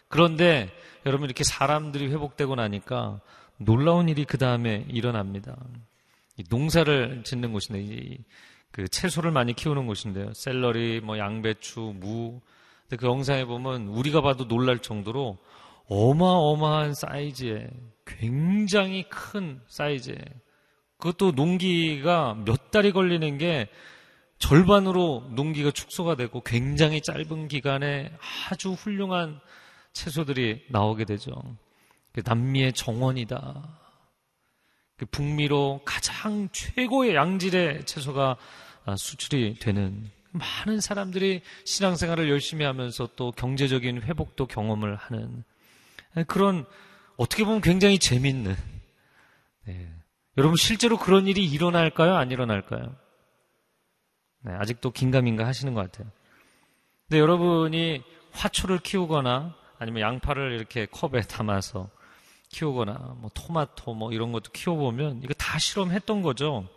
그런데 0.09 0.71
여러분 1.07 1.27
이렇게 1.27 1.45
사람들이 1.45 2.09
회복되고 2.09 2.55
나니까 2.55 3.21
놀라운 3.57 4.09
일이 4.09 4.25
그 4.25 4.39
다음에 4.39 4.85
일어납니다. 4.89 5.57
농사를 6.51 7.23
짓는 7.25 7.53
곳인데 7.53 8.19
그 8.73 8.89
채소를 8.89 9.31
많이 9.31 9.53
키우는 9.53 9.87
곳인데요. 9.87 10.33
샐러리, 10.33 11.01
뭐 11.01 11.19
양배추, 11.19 11.95
무. 12.01 12.41
근데 12.83 12.97
그 12.97 13.07
영상에 13.07 13.45
보면 13.45 13.89
우리가 13.89 14.23
봐도 14.23 14.49
놀랄 14.49 14.79
정도로 14.79 15.39
어마어마한 15.89 16.95
사이즈에 16.95 17.69
굉장히 18.07 19.09
큰 19.09 19.61
사이즈에 19.69 20.19
그것도 20.97 21.33
농기가 21.33 22.35
몇 22.45 22.71
달이 22.71 22.93
걸리는 22.93 23.37
게 23.39 23.69
절반으로 24.39 25.31
농기가 25.31 25.71
축소가 25.71 26.17
되고 26.17 26.41
굉장히 26.41 27.01
짧은 27.01 27.49
기간에 27.49 28.11
아주 28.51 28.73
훌륭한 28.73 29.39
채소들이 29.93 30.65
나오게 30.71 31.05
되죠. 31.05 31.33
남미의 32.25 32.73
정원이다. 32.73 33.82
북미로 35.11 35.83
가장 35.85 36.49
최고의 36.53 37.15
양질의 37.15 37.85
채소가 37.87 38.37
아, 38.85 38.97
수출이 38.97 39.59
되는 39.59 40.11
많은 40.33 40.81
사람들이 40.81 41.43
신앙생활을 41.65 42.29
열심히 42.31 42.65
하면서 42.65 43.09
또 43.17 43.33
경제적인 43.33 44.03
회복도 44.03 44.47
경험을 44.47 44.97
하는 44.97 45.45
그런 46.27 46.65
어떻게 47.17 47.45
보면 47.45 47.61
굉장히 47.61 47.99
재밌는 47.99 48.57
네. 49.67 49.93
여러분 50.39 50.57
실제로 50.57 50.97
그런 50.97 51.27
일이 51.27 51.45
일어날까요? 51.45 52.17
안 52.17 52.31
일어날까요? 52.31 52.97
네, 54.45 54.53
아직도 54.55 54.91
긴가민가 54.91 55.47
하시는 55.47 55.75
것 55.75 55.83
같아요. 55.83 56.11
근데 57.09 57.21
여러분이 57.21 58.03
화초를 58.33 58.79
키우거나 58.79 59.55
아니면 59.79 60.03
양파를 60.03 60.53
이렇게 60.53 60.87
컵에 60.87 61.21
담아서 61.23 61.91
키우거나 62.53 63.17
뭐 63.19 63.31
토마토 63.35 63.95
뭐 63.95 64.13
이런 64.13 64.31
것도 64.31 64.53
키워보면 64.53 65.23
이거 65.25 65.35
다 65.35 65.59
실험했던 65.59 66.23
거죠. 66.23 66.69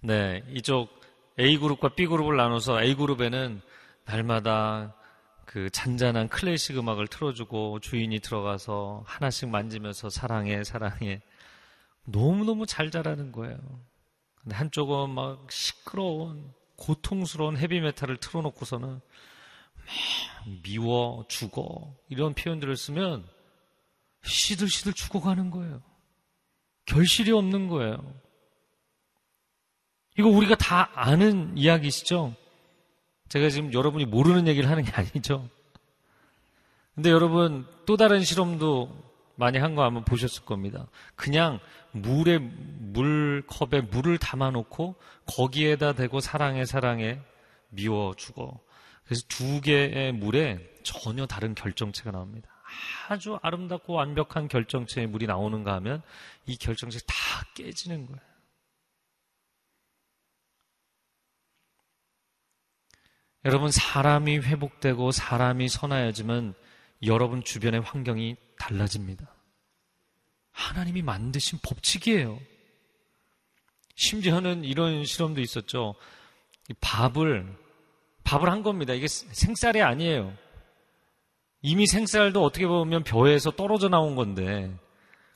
네, 0.00 0.42
이쪽 0.50 0.88
A그룹과 1.38 1.90
B그룹을 1.90 2.36
나눠서 2.36 2.82
A그룹에는 2.82 3.60
날마다 4.04 4.94
그 5.44 5.70
잔잔한 5.70 6.28
클래식 6.28 6.78
음악을 6.78 7.08
틀어주고 7.08 7.80
주인이 7.80 8.18
들어가서 8.20 9.02
하나씩 9.06 9.48
만지면서 9.48 10.08
사랑해, 10.08 10.64
사랑해. 10.64 11.20
너무너무 12.04 12.66
잘 12.66 12.90
자라는 12.90 13.32
거예요. 13.32 13.58
근데 14.40 14.56
한쪽은 14.56 15.10
막 15.10 15.50
시끄러운, 15.50 16.52
고통스러운 16.76 17.56
헤비메탈을 17.56 18.16
틀어놓고서는 18.16 18.88
막 18.88 19.02
미워, 20.62 21.24
죽어, 21.28 21.94
이런 22.08 22.34
표현들을 22.34 22.76
쓰면 22.76 23.24
시들시들 24.24 24.92
죽어가는 24.92 25.50
거예요. 25.50 25.82
결실이 26.86 27.32
없는 27.32 27.68
거예요. 27.68 27.96
이거 30.18 30.28
우리가 30.28 30.54
다 30.56 30.90
아는 30.94 31.56
이야기시죠? 31.56 32.34
제가 33.28 33.48
지금 33.48 33.72
여러분이 33.72 34.04
모르는 34.06 34.46
얘기를 34.46 34.68
하는 34.68 34.84
게 34.84 34.92
아니죠. 34.92 35.48
근데 36.94 37.10
여러분 37.10 37.66
또 37.86 37.96
다른 37.96 38.22
실험도 38.22 39.12
많이 39.36 39.58
한거 39.58 39.82
한번 39.82 40.04
보셨을 40.04 40.44
겁니다. 40.44 40.86
그냥 41.16 41.58
물에 41.92 42.38
물컵에 42.38 43.82
물을 43.90 44.18
담아 44.18 44.50
놓고 44.50 44.96
거기에다 45.26 45.94
대고 45.94 46.20
사랑해 46.20 46.66
사랑해 46.66 47.20
미워 47.70 48.14
죽어. 48.14 48.60
그래서 49.04 49.22
두 49.28 49.60
개의 49.62 50.12
물에 50.12 50.58
전혀 50.82 51.26
다른 51.26 51.54
결정체가 51.54 52.10
나옵니다. 52.10 52.51
아주 53.08 53.38
아름답고 53.42 53.92
완벽한 53.92 54.48
결정체의 54.48 55.06
물이 55.06 55.26
나오는가 55.26 55.74
하면 55.74 56.02
이 56.46 56.56
결정체 56.56 56.98
다 57.06 57.14
깨지는 57.54 58.06
거예요. 58.06 58.20
여러분, 63.44 63.70
사람이 63.70 64.38
회복되고 64.38 65.10
사람이 65.10 65.68
선하여지면 65.68 66.54
여러분 67.04 67.42
주변의 67.42 67.80
환경이 67.80 68.36
달라집니다. 68.58 69.34
하나님이 70.52 71.02
만드신 71.02 71.58
법칙이에요. 71.62 72.38
심지어는 73.96 74.64
이런 74.64 75.04
실험도 75.04 75.40
있었죠. 75.40 75.96
밥을, 76.80 77.56
밥을 78.24 78.48
한 78.48 78.62
겁니다. 78.62 78.92
이게 78.92 79.08
생쌀이 79.08 79.82
아니에요. 79.82 80.36
이미 81.62 81.86
생쌀도 81.86 82.44
어떻게 82.44 82.66
보면 82.66 83.04
벼에서 83.04 83.52
떨어져 83.52 83.88
나온 83.88 84.16
건데 84.16 84.76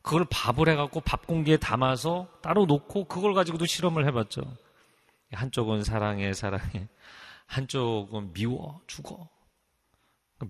그걸 0.02 0.26
밥을 0.30 0.68
해갖고 0.68 1.00
밥 1.00 1.26
공기에 1.26 1.56
담아서 1.56 2.28
따로 2.42 2.66
놓고 2.66 3.06
그걸 3.06 3.32
가지고도 3.32 3.66
실험을 3.66 4.06
해봤죠. 4.06 4.42
한쪽은 5.32 5.84
사랑해 5.84 6.32
사랑해 6.32 6.88
한쪽은 7.46 8.32
미워 8.32 8.80
죽어 8.86 9.28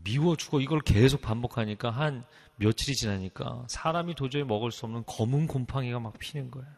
미워 0.03 0.37
죽어 0.37 0.61
이걸 0.61 0.81
계속 0.81 1.21
반복하니까 1.21 1.91
한 1.91 2.25
며칠이 2.57 2.97
지나니까 2.97 3.67
사람이 3.69 4.15
도저히 4.15 4.45
먹을 4.45 4.73
수 4.73 4.87
없는 4.87 5.05
검은 5.07 5.47
곰팡이가 5.47 6.01
막 6.01 6.19
피는 6.19 6.51
거예요. 6.51 6.69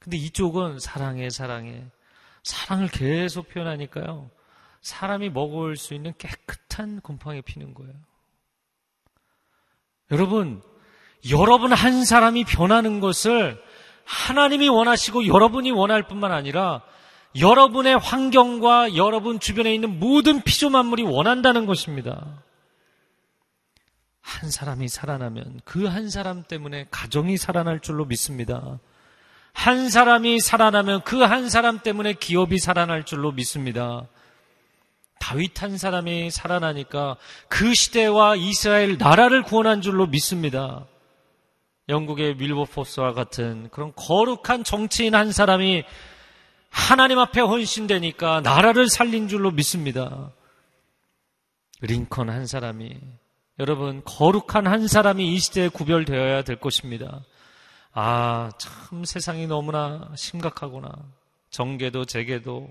근데 0.00 0.16
이쪽은 0.16 0.80
사랑해 0.80 1.28
사랑해 1.28 1.90
사랑을 2.42 2.88
계속 2.88 3.48
표현하니까요. 3.48 4.30
사람이 4.80 5.30
먹을 5.30 5.76
수 5.76 5.94
있는 5.94 6.12
깨끗한 6.16 7.00
곰팡이 7.00 7.42
피는 7.42 7.74
거예요. 7.74 7.92
여러분, 10.10 10.62
여러분 11.30 11.72
한 11.72 12.04
사람이 12.04 12.44
변하는 12.44 13.00
것을 13.00 13.62
하나님이 14.04 14.68
원하시고 14.68 15.26
여러분이 15.26 15.70
원할 15.70 16.02
뿐만 16.08 16.32
아니라 16.32 16.82
여러분의 17.38 17.96
환경과 17.98 18.96
여러분 18.96 19.38
주변에 19.38 19.72
있는 19.72 20.00
모든 20.00 20.42
피조 20.42 20.68
만물이 20.70 21.04
원한다는 21.04 21.66
것입니다. 21.66 22.42
한 24.20 24.50
사람이 24.50 24.88
살아나면 24.88 25.60
그 25.64 25.86
한 25.86 26.10
사람 26.10 26.42
때문에 26.42 26.86
가정이 26.90 27.36
살아날 27.36 27.80
줄로 27.80 28.04
믿습니다. 28.04 28.78
한 29.52 29.90
사람이 29.90 30.40
살아나면 30.40 31.02
그 31.02 31.22
한 31.24 31.48
사람 31.48 31.80
때문에 31.80 32.14
기업이 32.14 32.58
살아날 32.58 33.04
줄로 33.04 33.30
믿습니다. 33.32 34.08
다윗 35.20 35.62
한 35.62 35.78
사람이 35.78 36.32
살아나니까 36.32 37.16
그 37.46 37.72
시대와 37.74 38.34
이스라엘 38.34 38.98
나라를 38.98 39.44
구원한 39.44 39.82
줄로 39.82 40.06
믿습니다. 40.08 40.86
영국의 41.88 42.36
밀버포스와 42.36 43.12
같은 43.12 43.68
그런 43.70 43.92
거룩한 43.94 44.64
정치인 44.64 45.14
한 45.14 45.30
사람이 45.30 45.84
하나님 46.70 47.18
앞에 47.18 47.40
헌신되니까 47.40 48.40
나라를 48.40 48.88
살린 48.88 49.28
줄로 49.28 49.50
믿습니다. 49.50 50.32
링컨 51.80 52.30
한 52.30 52.46
사람이 52.46 52.98
여러분 53.58 54.02
거룩한 54.04 54.66
한 54.66 54.88
사람이 54.88 55.34
이 55.34 55.38
시대에 55.38 55.68
구별되어야 55.68 56.42
될 56.42 56.56
것입니다. 56.56 57.22
아, 57.92 58.50
참 58.56 59.04
세상이 59.04 59.46
너무나 59.46 60.10
심각하구나. 60.16 60.90
정계도 61.50 62.04
재계도 62.04 62.70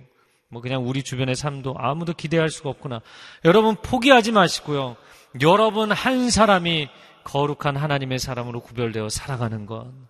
뭐 0.49 0.61
그냥 0.61 0.87
우리 0.87 1.03
주변의 1.03 1.35
삶도 1.35 1.75
아무도 1.77 2.13
기대할 2.13 2.49
수가 2.49 2.69
없구나. 2.69 3.01
여러분 3.45 3.75
포기하지 3.75 4.31
마시고요. 4.31 4.97
여러분 5.41 5.91
한 5.91 6.29
사람이 6.29 6.89
거룩한 7.23 7.77
하나님의 7.77 8.17
사람으로 8.17 8.61
구별되어 8.61 9.09
살아가는 9.09 9.67
건 9.67 10.07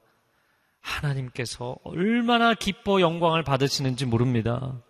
하나님께서 0.79 1.75
얼마나 1.83 2.53
기뻐 2.53 3.01
영광을 3.01 3.43
받으시는지 3.43 4.05
모릅니다. 4.05 4.81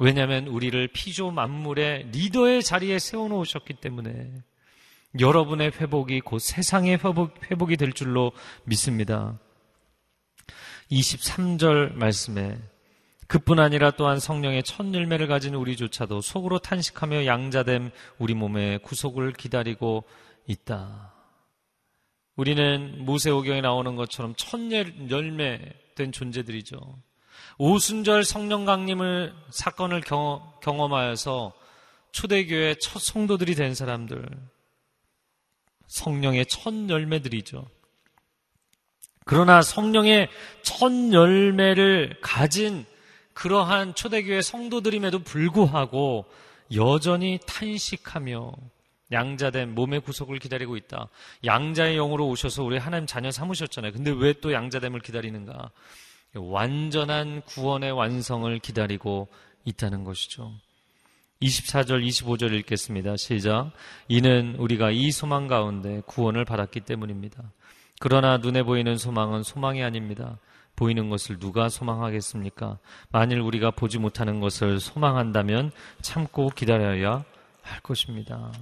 왜냐하면 0.00 0.48
우리를 0.48 0.88
피조 0.88 1.30
만물의 1.30 2.08
리더의 2.10 2.62
자리에 2.64 2.98
세워놓으셨기 2.98 3.74
때문에 3.74 4.32
여러분의 5.20 5.72
회복이 5.72 6.20
곧 6.20 6.40
세상의 6.40 6.98
회복, 6.98 7.34
회복이 7.50 7.76
될 7.76 7.92
줄로 7.92 8.32
믿습니다. 8.64 9.38
23절 10.90 11.94
말씀에 11.94 12.58
그뿐 13.28 13.58
아니라 13.58 13.90
또한 13.90 14.18
성령의 14.18 14.62
첫 14.62 14.92
열매를 14.92 15.26
가진 15.26 15.54
우리조차도 15.54 16.22
속으로 16.22 16.58
탄식하며 16.58 17.26
양자됨 17.26 17.90
우리 18.18 18.32
몸의 18.34 18.78
구속을 18.80 19.34
기다리고 19.34 20.04
있다. 20.46 21.12
우리는 22.36 23.04
모세오경에 23.04 23.60
나오는 23.60 23.96
것처럼 23.96 24.34
첫 24.36 24.58
열매 25.10 25.60
된 25.94 26.10
존재들이죠. 26.10 26.78
오순절 27.58 28.24
성령 28.24 28.64
강림을 28.64 29.34
사건을 29.50 30.00
경험, 30.00 30.92
하여서 30.92 31.52
초대교회 32.12 32.76
첫 32.80 33.00
성도들이 33.00 33.54
된 33.56 33.74
사람들, 33.74 34.26
성령의 35.86 36.46
첫 36.46 36.72
열매들이죠. 36.88 37.68
그러나 39.26 39.60
성령의 39.60 40.28
첫 40.62 40.90
열매를 41.12 42.18
가진 42.22 42.86
그러한 43.38 43.94
초대교회 43.94 44.42
성도들임에도 44.42 45.20
불구하고 45.20 46.24
여전히 46.74 47.38
탄식하며 47.46 48.50
양자된 49.12 49.76
몸의 49.76 50.00
구속을 50.00 50.40
기다리고 50.40 50.76
있다. 50.76 51.08
양자의 51.44 51.94
영으로 51.94 52.26
오셔서 52.28 52.64
우리 52.64 52.78
하나님 52.78 53.06
자녀 53.06 53.30
삼으셨잖아요. 53.30 53.92
근데 53.92 54.10
왜 54.10 54.32
또 54.40 54.52
양자됨을 54.52 55.00
기다리는가? 55.00 55.70
완전한 56.34 57.42
구원의 57.42 57.92
완성을 57.92 58.58
기다리고 58.58 59.28
있다는 59.64 60.02
것이죠. 60.02 60.52
24절, 61.40 62.04
25절 62.04 62.52
읽겠습니다. 62.54 63.16
시작. 63.16 63.70
이는 64.08 64.56
우리가 64.58 64.90
이 64.90 65.12
소망 65.12 65.46
가운데 65.46 66.02
구원을 66.06 66.44
받았기 66.44 66.80
때문입니다. 66.80 67.52
그러나 68.00 68.38
눈에 68.38 68.64
보이는 68.64 68.96
소망은 68.96 69.44
소망이 69.44 69.84
아닙니다. 69.84 70.38
보이는 70.78 71.10
것을 71.10 71.40
누가 71.40 71.68
소망하겠습니까? 71.68 72.78
만일 73.10 73.40
우리가 73.40 73.72
보지 73.72 73.98
못하는 73.98 74.38
것을 74.38 74.78
소망한다면 74.78 75.72
참고 76.02 76.50
기다려야 76.50 77.24
할 77.62 77.80
것입니다. 77.80 78.52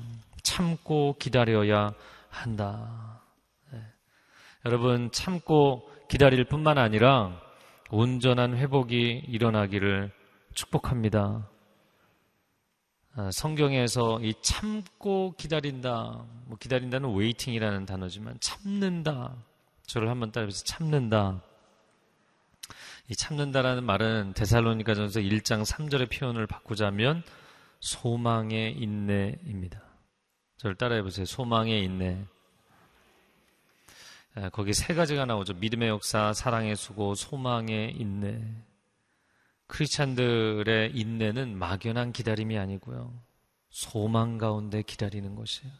참고 0.42 1.14
기다려야 1.18 1.92
한다. 2.30 3.20
네. 3.70 3.80
여러분, 4.64 5.10
참고 5.12 5.90
기다릴 6.08 6.44
뿐만 6.44 6.78
아니라 6.78 7.38
온전한 7.90 8.56
회복이 8.56 9.24
일어나기를 9.28 10.10
축복합니다. 10.54 11.46
아, 13.14 13.30
성경에서 13.30 14.20
이 14.22 14.32
참고 14.40 15.34
기다린다, 15.36 16.24
뭐 16.46 16.56
기다린다는 16.58 17.14
waiting이라는 17.14 17.84
단어지만 17.84 18.38
참는다. 18.40 19.34
저를 19.86 20.08
한번 20.08 20.32
따라해서 20.32 20.64
참는다. 20.64 21.42
이 23.08 23.14
참는다라는 23.14 23.84
말은 23.84 24.32
데살로니가전서 24.34 25.20
1장 25.20 25.64
3절의 25.64 26.10
표현을 26.10 26.46
바꾸자면 26.46 27.22
소망의 27.80 28.72
인내입니다. 28.78 29.80
저를 30.56 30.74
따라해 30.74 31.02
보세요. 31.02 31.24
소망의 31.24 31.84
인내. 31.84 32.24
거기 34.52 34.74
세 34.74 34.92
가지가 34.94 35.24
나오죠. 35.24 35.54
믿음의 35.54 35.88
역사, 35.88 36.32
사랑의 36.32 36.74
수고, 36.76 37.14
소망의 37.14 37.94
인내. 37.96 38.42
크리스찬들의 39.68 40.92
인내는 40.94 41.56
막연한 41.56 42.12
기다림이 42.12 42.58
아니고요. 42.58 43.12
소망 43.70 44.36
가운데 44.36 44.82
기다리는 44.82 45.34
것이에요. 45.34 45.72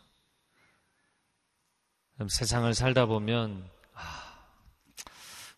세상을 2.29 2.73
살다 2.73 3.07
보면 3.07 3.69
아, 3.69 3.76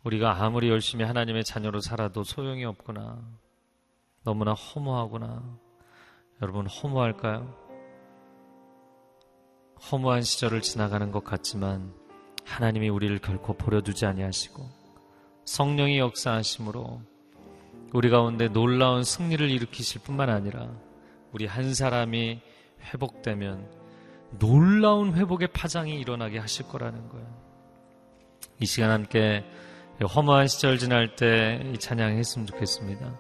우리가 0.05 0.43
아무리 0.43 0.69
열심히 0.69 1.05
하나님의 1.05 1.45
자녀로 1.45 1.81
살아도 1.81 2.25
소용이 2.25 2.65
없구나. 2.65 3.19
너무나 4.25 4.53
허무하구나. 4.53 5.43
여러분 6.41 6.67
허무할까요? 6.67 7.53
허무한 9.91 10.23
시절을 10.23 10.63
지나가는 10.63 11.11
것 11.11 11.25
같지만 11.25 11.93
하나님이 12.45 12.89
우리를 12.89 13.19
결코 13.19 13.55
버려두지 13.55 14.07
아니하시고 14.07 14.69
성령이 15.45 15.99
역사하심으로 15.99 17.03
우리 17.93 18.11
가운데 18.11 18.49
놀라운 18.49 19.03
승리를 19.03 19.51
일으키실 19.51 20.03
뿐만 20.03 20.31
아니라 20.31 20.69
우리 21.33 21.47
한 21.47 21.75
사람이 21.75 22.41
회복되면 22.83 23.67
놀라운 24.39 25.15
회복의 25.15 25.49
파장이 25.49 25.99
일어나게 25.99 26.39
하실 26.39 26.69
거라는 26.69 27.09
거예요. 27.09 27.27
이 28.61 28.67
시간 28.67 28.91
함께 28.91 29.45
허무한 30.07 30.47
시절 30.47 30.79
지날 30.79 31.17
때 31.17 31.61
이 31.75 31.79
찬양 31.79 32.17
했으면 32.17 32.47
좋겠습니다. 32.47 33.19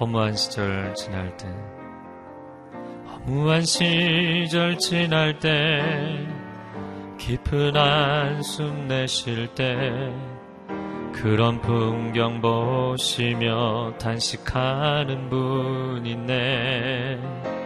허무한 0.00 0.34
시절 0.34 0.94
지날 0.94 1.36
때 1.36 1.46
허무한 3.06 3.62
시절 3.62 4.78
지날 4.78 5.38
때 5.38 6.26
깊은 7.18 7.76
한숨 7.76 8.88
내쉴 8.88 9.54
때 9.54 10.12
그런 11.12 11.60
풍경 11.60 12.40
보시며 12.40 13.92
단식하는 13.98 15.28
분 15.28 16.06
있네 16.06 17.57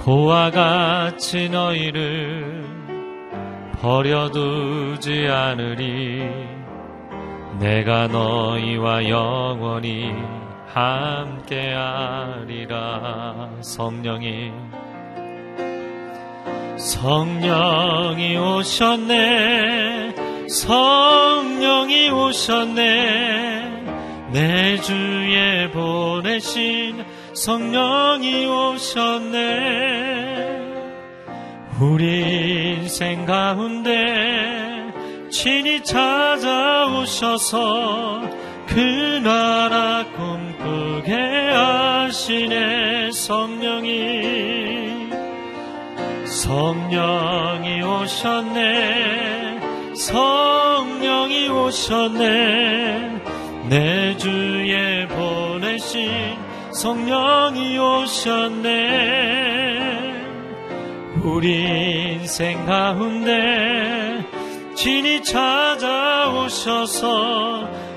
고와 0.00 0.50
같이 0.50 1.48
너희를 1.50 2.64
버려두지 3.80 5.28
않으리. 5.28 6.26
내가 7.58 8.06
너희와 8.08 9.08
영원히 9.10 10.10
함께하리라. 10.72 12.40
성령이 13.60 14.50
성령이 16.78 18.38
오셨네. 18.38 20.14
성령이 20.48 22.08
오셨네. 22.08 23.60
내 24.32 24.76
주에 24.78 25.70
보내신 25.70 27.04
성령이 27.32 28.46
오셨네. 28.46 29.90
우리 31.80 32.76
인생 32.80 33.24
가운데 33.24 34.90
친히 35.30 35.82
찾아오셔서 35.84 37.20
그 38.66 39.20
나라 39.22 40.04
꿈꾸게 40.16 41.14
하시네 41.14 43.12
성령이. 43.12 45.08
성령이 46.26 47.82
오셨네. 47.82 49.60
성령이 49.94 51.48
오셨네. 51.48 53.20
내 53.68 54.16
주에 54.16 55.06
보내신 55.06 56.49
성령이 56.80 57.78
오셨네. 57.78 58.70
우리 61.22 62.14
인생 62.14 62.64
가운데 62.64 64.24
진이 64.74 65.22
찾아오셔서 65.22 66.48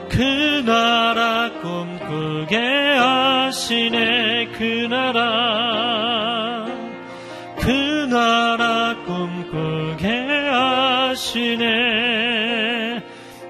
그 0.10 0.64
나라 0.66 1.50
꿈꾸게 1.62 2.58
하시네. 2.98 4.50
그 4.52 4.88
나라 4.90 6.66
그 7.62 7.72
나라 8.12 8.98
꿈꾸게 9.06 10.10
하시네. 11.16 11.64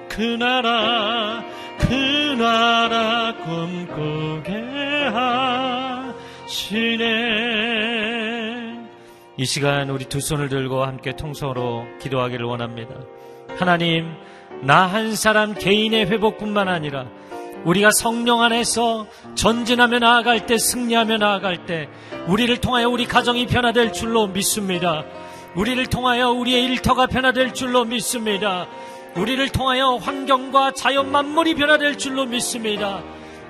그 0.09 0.21
나라 0.38 1.43
이 9.44 9.46
시간 9.46 9.89
우리 9.89 10.06
두 10.06 10.22
손을 10.22 10.48
들고 10.48 10.86
함께 10.86 11.18
통성으로 11.18 11.86
기도하기를 12.00 12.46
원합니다 12.46 12.96
하나님 13.60 14.10
나 14.62 14.88
한 14.88 15.18
사람 15.18 15.54
개인의 15.54 16.06
회복뿐만 16.06 16.70
아니라 16.70 17.08
우리가 17.66 17.91
성령 17.91 18.41
안에서 18.41 19.06
전진하며 19.36 20.00
나아갈 20.00 20.46
때 20.46 20.58
승리하며 20.58 21.18
나아갈 21.18 21.66
때 21.66 21.89
우리를 22.28 22.56
통하여 22.62 22.88
우리 22.88 23.06
가정이 23.06 23.48
변화될 23.48 23.91
줄로 23.91 24.28
믿습니다. 24.28 25.04
우리를 25.58 25.86
통하여 25.88 26.30
우리의 26.30 26.64
일터가 26.64 27.08
변화될 27.08 27.54
줄로 27.54 27.84
믿습니다. 27.84 28.68
우리를 29.18 29.50
통하여 29.50 29.96
환경과 29.96 30.72
자연 30.72 31.12
만물이 31.12 31.56
변화될 31.56 31.98
줄로 31.98 32.26
믿습니다. 32.26 33.04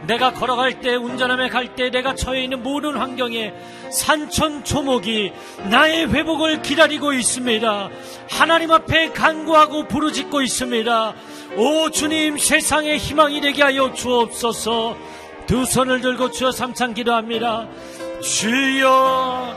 내가 0.08 0.34
걸어갈 0.34 0.82
때, 0.82 0.96
운전하며 0.96 1.50
갈 1.50 1.76
때, 1.76 1.90
내가 1.90 2.16
처해 2.16 2.44
있는 2.44 2.62
모든 2.62 2.98
환경에 2.98 3.54
산천 3.92 4.64
초목이 4.64 5.32
나의 5.70 6.10
회복을 6.10 6.62
기다리고 6.62 7.14
있습니다. 7.14 7.90
하나님 8.30 8.72
앞에 8.72 9.12
간구하고 9.12 9.88
부르짖고 9.88 10.42
있습니다. 10.42 11.14
오 11.56 11.90
주님 11.90 12.38
세상의 12.38 12.98
희망이 12.98 13.40
되게 13.42 13.62
하여 13.62 13.94
주옵소서 13.94 14.98
두 15.46 15.66
손을 15.66 16.02
들고 16.02 16.32
주여 16.32 16.52
삼창 16.52 16.94
기도합니다. 16.94 17.68
주여, 18.22 19.56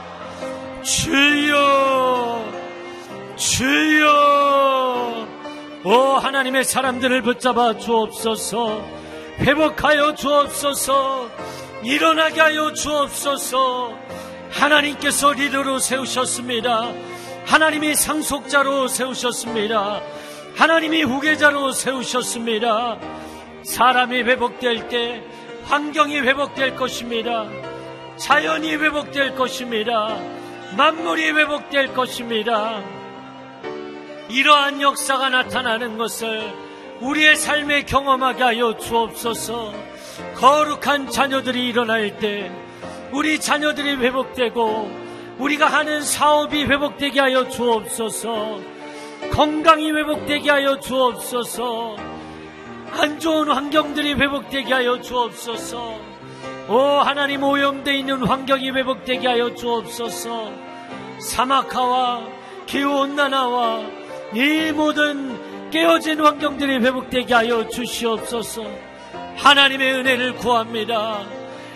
주여, 0.83 2.45
주여, 3.37 5.27
오 5.85 5.91
하나님의 5.91 6.65
사람들을 6.65 7.21
붙잡아 7.21 7.77
주옵소서, 7.77 8.83
회복하여 9.39 10.15
주옵소서, 10.15 11.29
일어나게 11.83 12.41
하여 12.41 12.73
주옵소서, 12.73 13.97
하나님께서 14.49 15.33
리더로 15.33 15.79
세우셨습니다. 15.79 16.91
하나님이 17.45 17.95
상속자로 17.95 18.87
세우셨습니다. 18.87 20.01
하나님이 20.55 21.03
후계자로 21.03 21.71
세우셨습니다. 21.71 22.97
사람이 23.63 24.23
회복될 24.23 24.89
때 24.89 25.23
환경이 25.65 26.19
회복될 26.19 26.75
것입니다. 26.75 27.45
자연이 28.17 28.75
회복될 28.75 29.35
것입니다. 29.35 30.17
만물이 30.75 31.31
회복될 31.31 31.93
것입니다. 31.93 32.81
이러한 34.29 34.81
역사가 34.81 35.29
나타나는 35.29 35.97
것을 35.97 36.66
우리의 37.01 37.35
삶에 37.35 37.83
경험하게 37.83 38.43
하여 38.43 38.77
주옵소서. 38.77 39.73
거룩한 40.35 41.09
자녀들이 41.09 41.67
일어날 41.67 42.17
때 42.17 42.51
우리 43.11 43.39
자녀들이 43.39 43.95
회복되고 43.95 45.07
우리가 45.37 45.67
하는 45.67 46.01
사업이 46.01 46.63
회복되게 46.65 47.19
하여 47.19 47.47
주옵소서. 47.47 48.59
건강이 49.31 49.91
회복되게 49.91 50.49
하여 50.49 50.79
주옵소서. 50.79 51.95
안 52.91 53.19
좋은 53.19 53.51
환경들이 53.51 54.13
회복되게 54.15 54.73
하여 54.73 55.01
주옵소서. 55.01 55.99
오 56.69 56.77
하나님 56.77 57.43
오염되어 57.43 57.93
있는 57.93 58.23
환경이 58.23 58.71
회복되게 58.71 59.27
하여 59.27 59.53
주옵소서. 59.53 60.51
사막화와 61.19 62.27
기온난화와 62.65 63.81
이 64.33 64.71
모든 64.73 65.46
깨어진 65.71 66.21
환경들이 66.21 66.77
회복되게 66.77 67.33
하여 67.33 67.67
주시옵소서. 67.67 68.63
하나님의 69.37 69.93
은혜를 69.93 70.35
구합니다. 70.35 71.25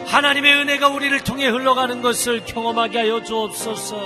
하나님의 0.05 0.55
은혜가 0.55 0.89
우리를 0.89 1.19
통해 1.21 1.47
흘러가는 1.47 2.01
것을 2.01 2.43
경험하게 2.45 2.99
하여 2.99 3.23
주옵소서. 3.23 3.99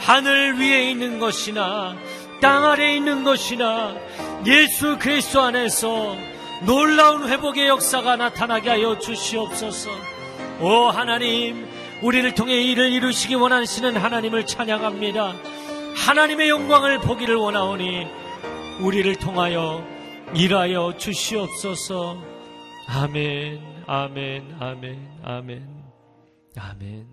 하늘 0.00 0.58
위에 0.58 0.90
있는 0.90 1.18
것이나 1.18 1.94
땅 2.40 2.66
아래에 2.66 2.96
있는 2.96 3.22
것이나 3.22 3.94
예수 4.46 4.98
그리스도 4.98 5.42
안에서 5.42 6.16
놀라운 6.62 7.28
회복의 7.28 7.68
역사가 7.68 8.16
나타나게 8.16 8.70
하여 8.70 8.98
주시옵소서. 8.98 9.90
오 10.60 10.86
하나님, 10.86 11.68
우리를 12.02 12.34
통해 12.34 12.60
일을 12.62 12.90
이루시기 12.90 13.36
원하시는 13.36 13.96
하나님을 13.96 14.46
찬양합니다. 14.46 15.34
하나님의 15.94 16.48
영광을 16.48 16.98
보기를 16.98 17.36
원하오니 17.36 18.21
우리를 18.82 19.14
통하여 19.16 19.86
일하여 20.34 20.96
주시옵소서. 20.96 22.20
아멘, 22.88 23.84
아멘, 23.86 24.56
아멘, 24.58 25.18
아멘, 25.22 25.84
아멘. 26.56 27.06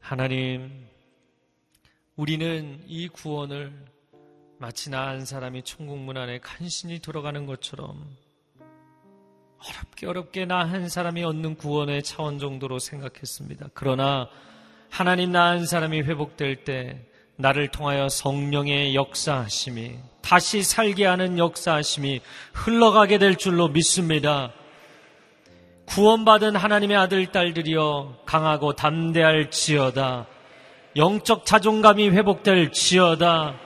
하나님, 0.00 0.86
우리는 2.14 2.80
이 2.86 3.08
구원을 3.08 3.72
마치 4.58 4.88
나한 4.90 5.24
사람이 5.24 5.62
천국문 5.64 6.16
안에 6.16 6.38
간신히 6.38 7.00
들어가는 7.00 7.44
것처럼 7.46 8.16
어렵게 9.58 10.06
어렵게 10.06 10.44
나 10.44 10.64
한 10.64 10.88
사람이 10.88 11.24
얻는 11.24 11.56
구원의 11.56 12.04
차원 12.04 12.38
정도로 12.38 12.78
생각했습니다. 12.78 13.70
그러나 13.74 14.28
하나님 14.90 15.32
나 15.32 15.48
한 15.48 15.66
사람이 15.66 16.02
회복될 16.02 16.62
때 16.64 17.04
나를 17.36 17.68
통하여 17.68 18.08
성령의 18.08 18.94
역사하심이 18.94 19.96
다시 20.22 20.62
살게 20.62 21.06
하는 21.06 21.38
역사하심이 21.38 22.20
흘러가게 22.52 23.18
될 23.18 23.36
줄로 23.36 23.68
믿습니다. 23.68 24.52
구원받은 25.86 26.56
하나님의 26.56 26.96
아들, 26.96 27.26
딸들이여 27.26 28.20
강하고 28.24 28.74
담대할 28.74 29.50
지어다. 29.50 30.26
영적 30.96 31.44
자존감이 31.44 32.10
회복될 32.10 32.72
지어다. 32.72 33.56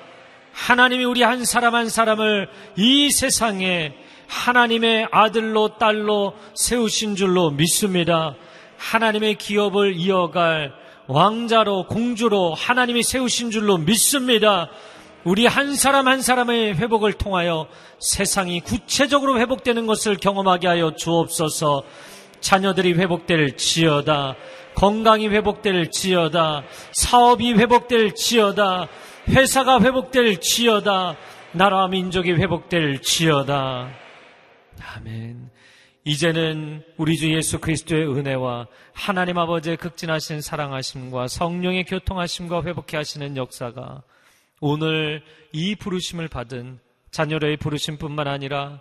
하나님이 0.53 1.05
우리 1.05 1.23
한 1.23 1.45
사람 1.45 1.75
한 1.75 1.89
사람을 1.89 2.49
이 2.77 3.11
세상에 3.11 3.93
하나님의 4.27 5.09
아들로 5.11 5.77
딸로 5.77 6.35
세우신 6.55 7.15
줄로 7.17 7.51
믿습니다. 7.51 8.35
하나님의 8.79 9.37
기업을 9.37 9.97
이어갈 9.97 10.73
왕자로 11.09 11.87
공주로 11.87 12.55
하나님이 12.55 13.03
세우신 13.03 13.51
줄로 13.51 13.79
믿습니다. 13.79 14.69
우리 15.25 15.47
한 15.47 15.75
사람 15.75 16.09
한 16.09 16.23
사람의 16.23 16.77
회복을 16.77 17.15
통하여 17.15 17.67
세상이 17.99 18.61
구체적으로 18.61 19.39
회복되는 19.41 19.87
것을 19.87 20.17
경험하게 20.17 20.69
하여 20.69 20.95
주옵소서. 20.95 21.85
자녀들이 22.41 22.95
회복될 22.95 23.57
지어다. 23.57 24.37
건강이 24.75 25.29
회복될 25.29 25.91
지어다. 25.91 26.63
사업이 26.93 27.55
회복될 27.55 28.15
지어다. 28.15 28.89
회사가 29.29 29.81
회복될 29.81 30.41
지어다. 30.41 31.17
나라와 31.53 31.89
민족이 31.89 32.33
회복될 32.33 33.01
지어다. 33.03 33.89
아멘. 34.95 35.46
이제는 36.09 36.85
우리 36.97 37.17
주 37.17 37.35
예수 37.35 37.59
그리스도의 37.59 38.07
은혜와 38.09 38.69
하나님 38.93 39.39
아버지의 39.39 39.77
극진하신 39.77 40.41
사랑하심과 40.41 41.27
성령의 41.27 41.85
교통하심과 41.85 42.63
회복해 42.63 42.97
하시는 42.97 43.37
역사가 43.37 44.05
오늘 44.61 45.25
이 45.51 45.75
부르심을 45.75 46.29
받은 46.29 46.79
자녀로의 47.11 47.57
부르심뿐만 47.57 48.29
아니라 48.29 48.81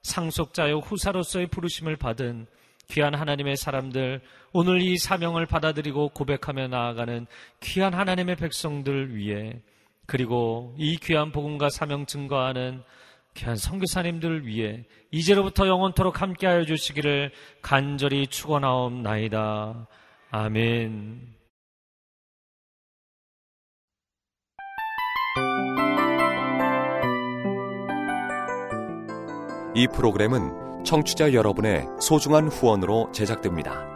상속자요 0.00 0.78
후사로서의 0.78 1.48
부르심을 1.48 1.96
받은 1.96 2.46
귀한 2.88 3.14
하나님의 3.14 3.58
사람들, 3.58 4.22
오늘 4.54 4.80
이 4.80 4.96
사명을 4.96 5.44
받아들이고 5.44 6.08
고백하며 6.10 6.68
나아가는 6.68 7.26
귀한 7.60 7.92
하나님의 7.92 8.36
백성들 8.36 9.14
위해 9.14 9.60
그리고 10.06 10.74
이 10.78 10.96
귀한 10.96 11.32
복음과 11.32 11.68
사명 11.68 12.06
증거하는 12.06 12.82
귀한 13.36 13.56
선교사님들 13.56 14.46
위해 14.46 14.84
이제로부터 15.10 15.68
영원토록 15.68 16.20
함께하여 16.22 16.64
주시기를 16.64 17.30
간절히 17.62 18.26
축원하옵나이다. 18.26 19.86
아멘. 20.30 21.34
이 29.74 29.86
프로그램은 29.94 30.84
청취자 30.84 31.34
여러분의 31.34 31.84
소중한 32.00 32.48
후원으로 32.48 33.12
제작됩니다. 33.12 33.95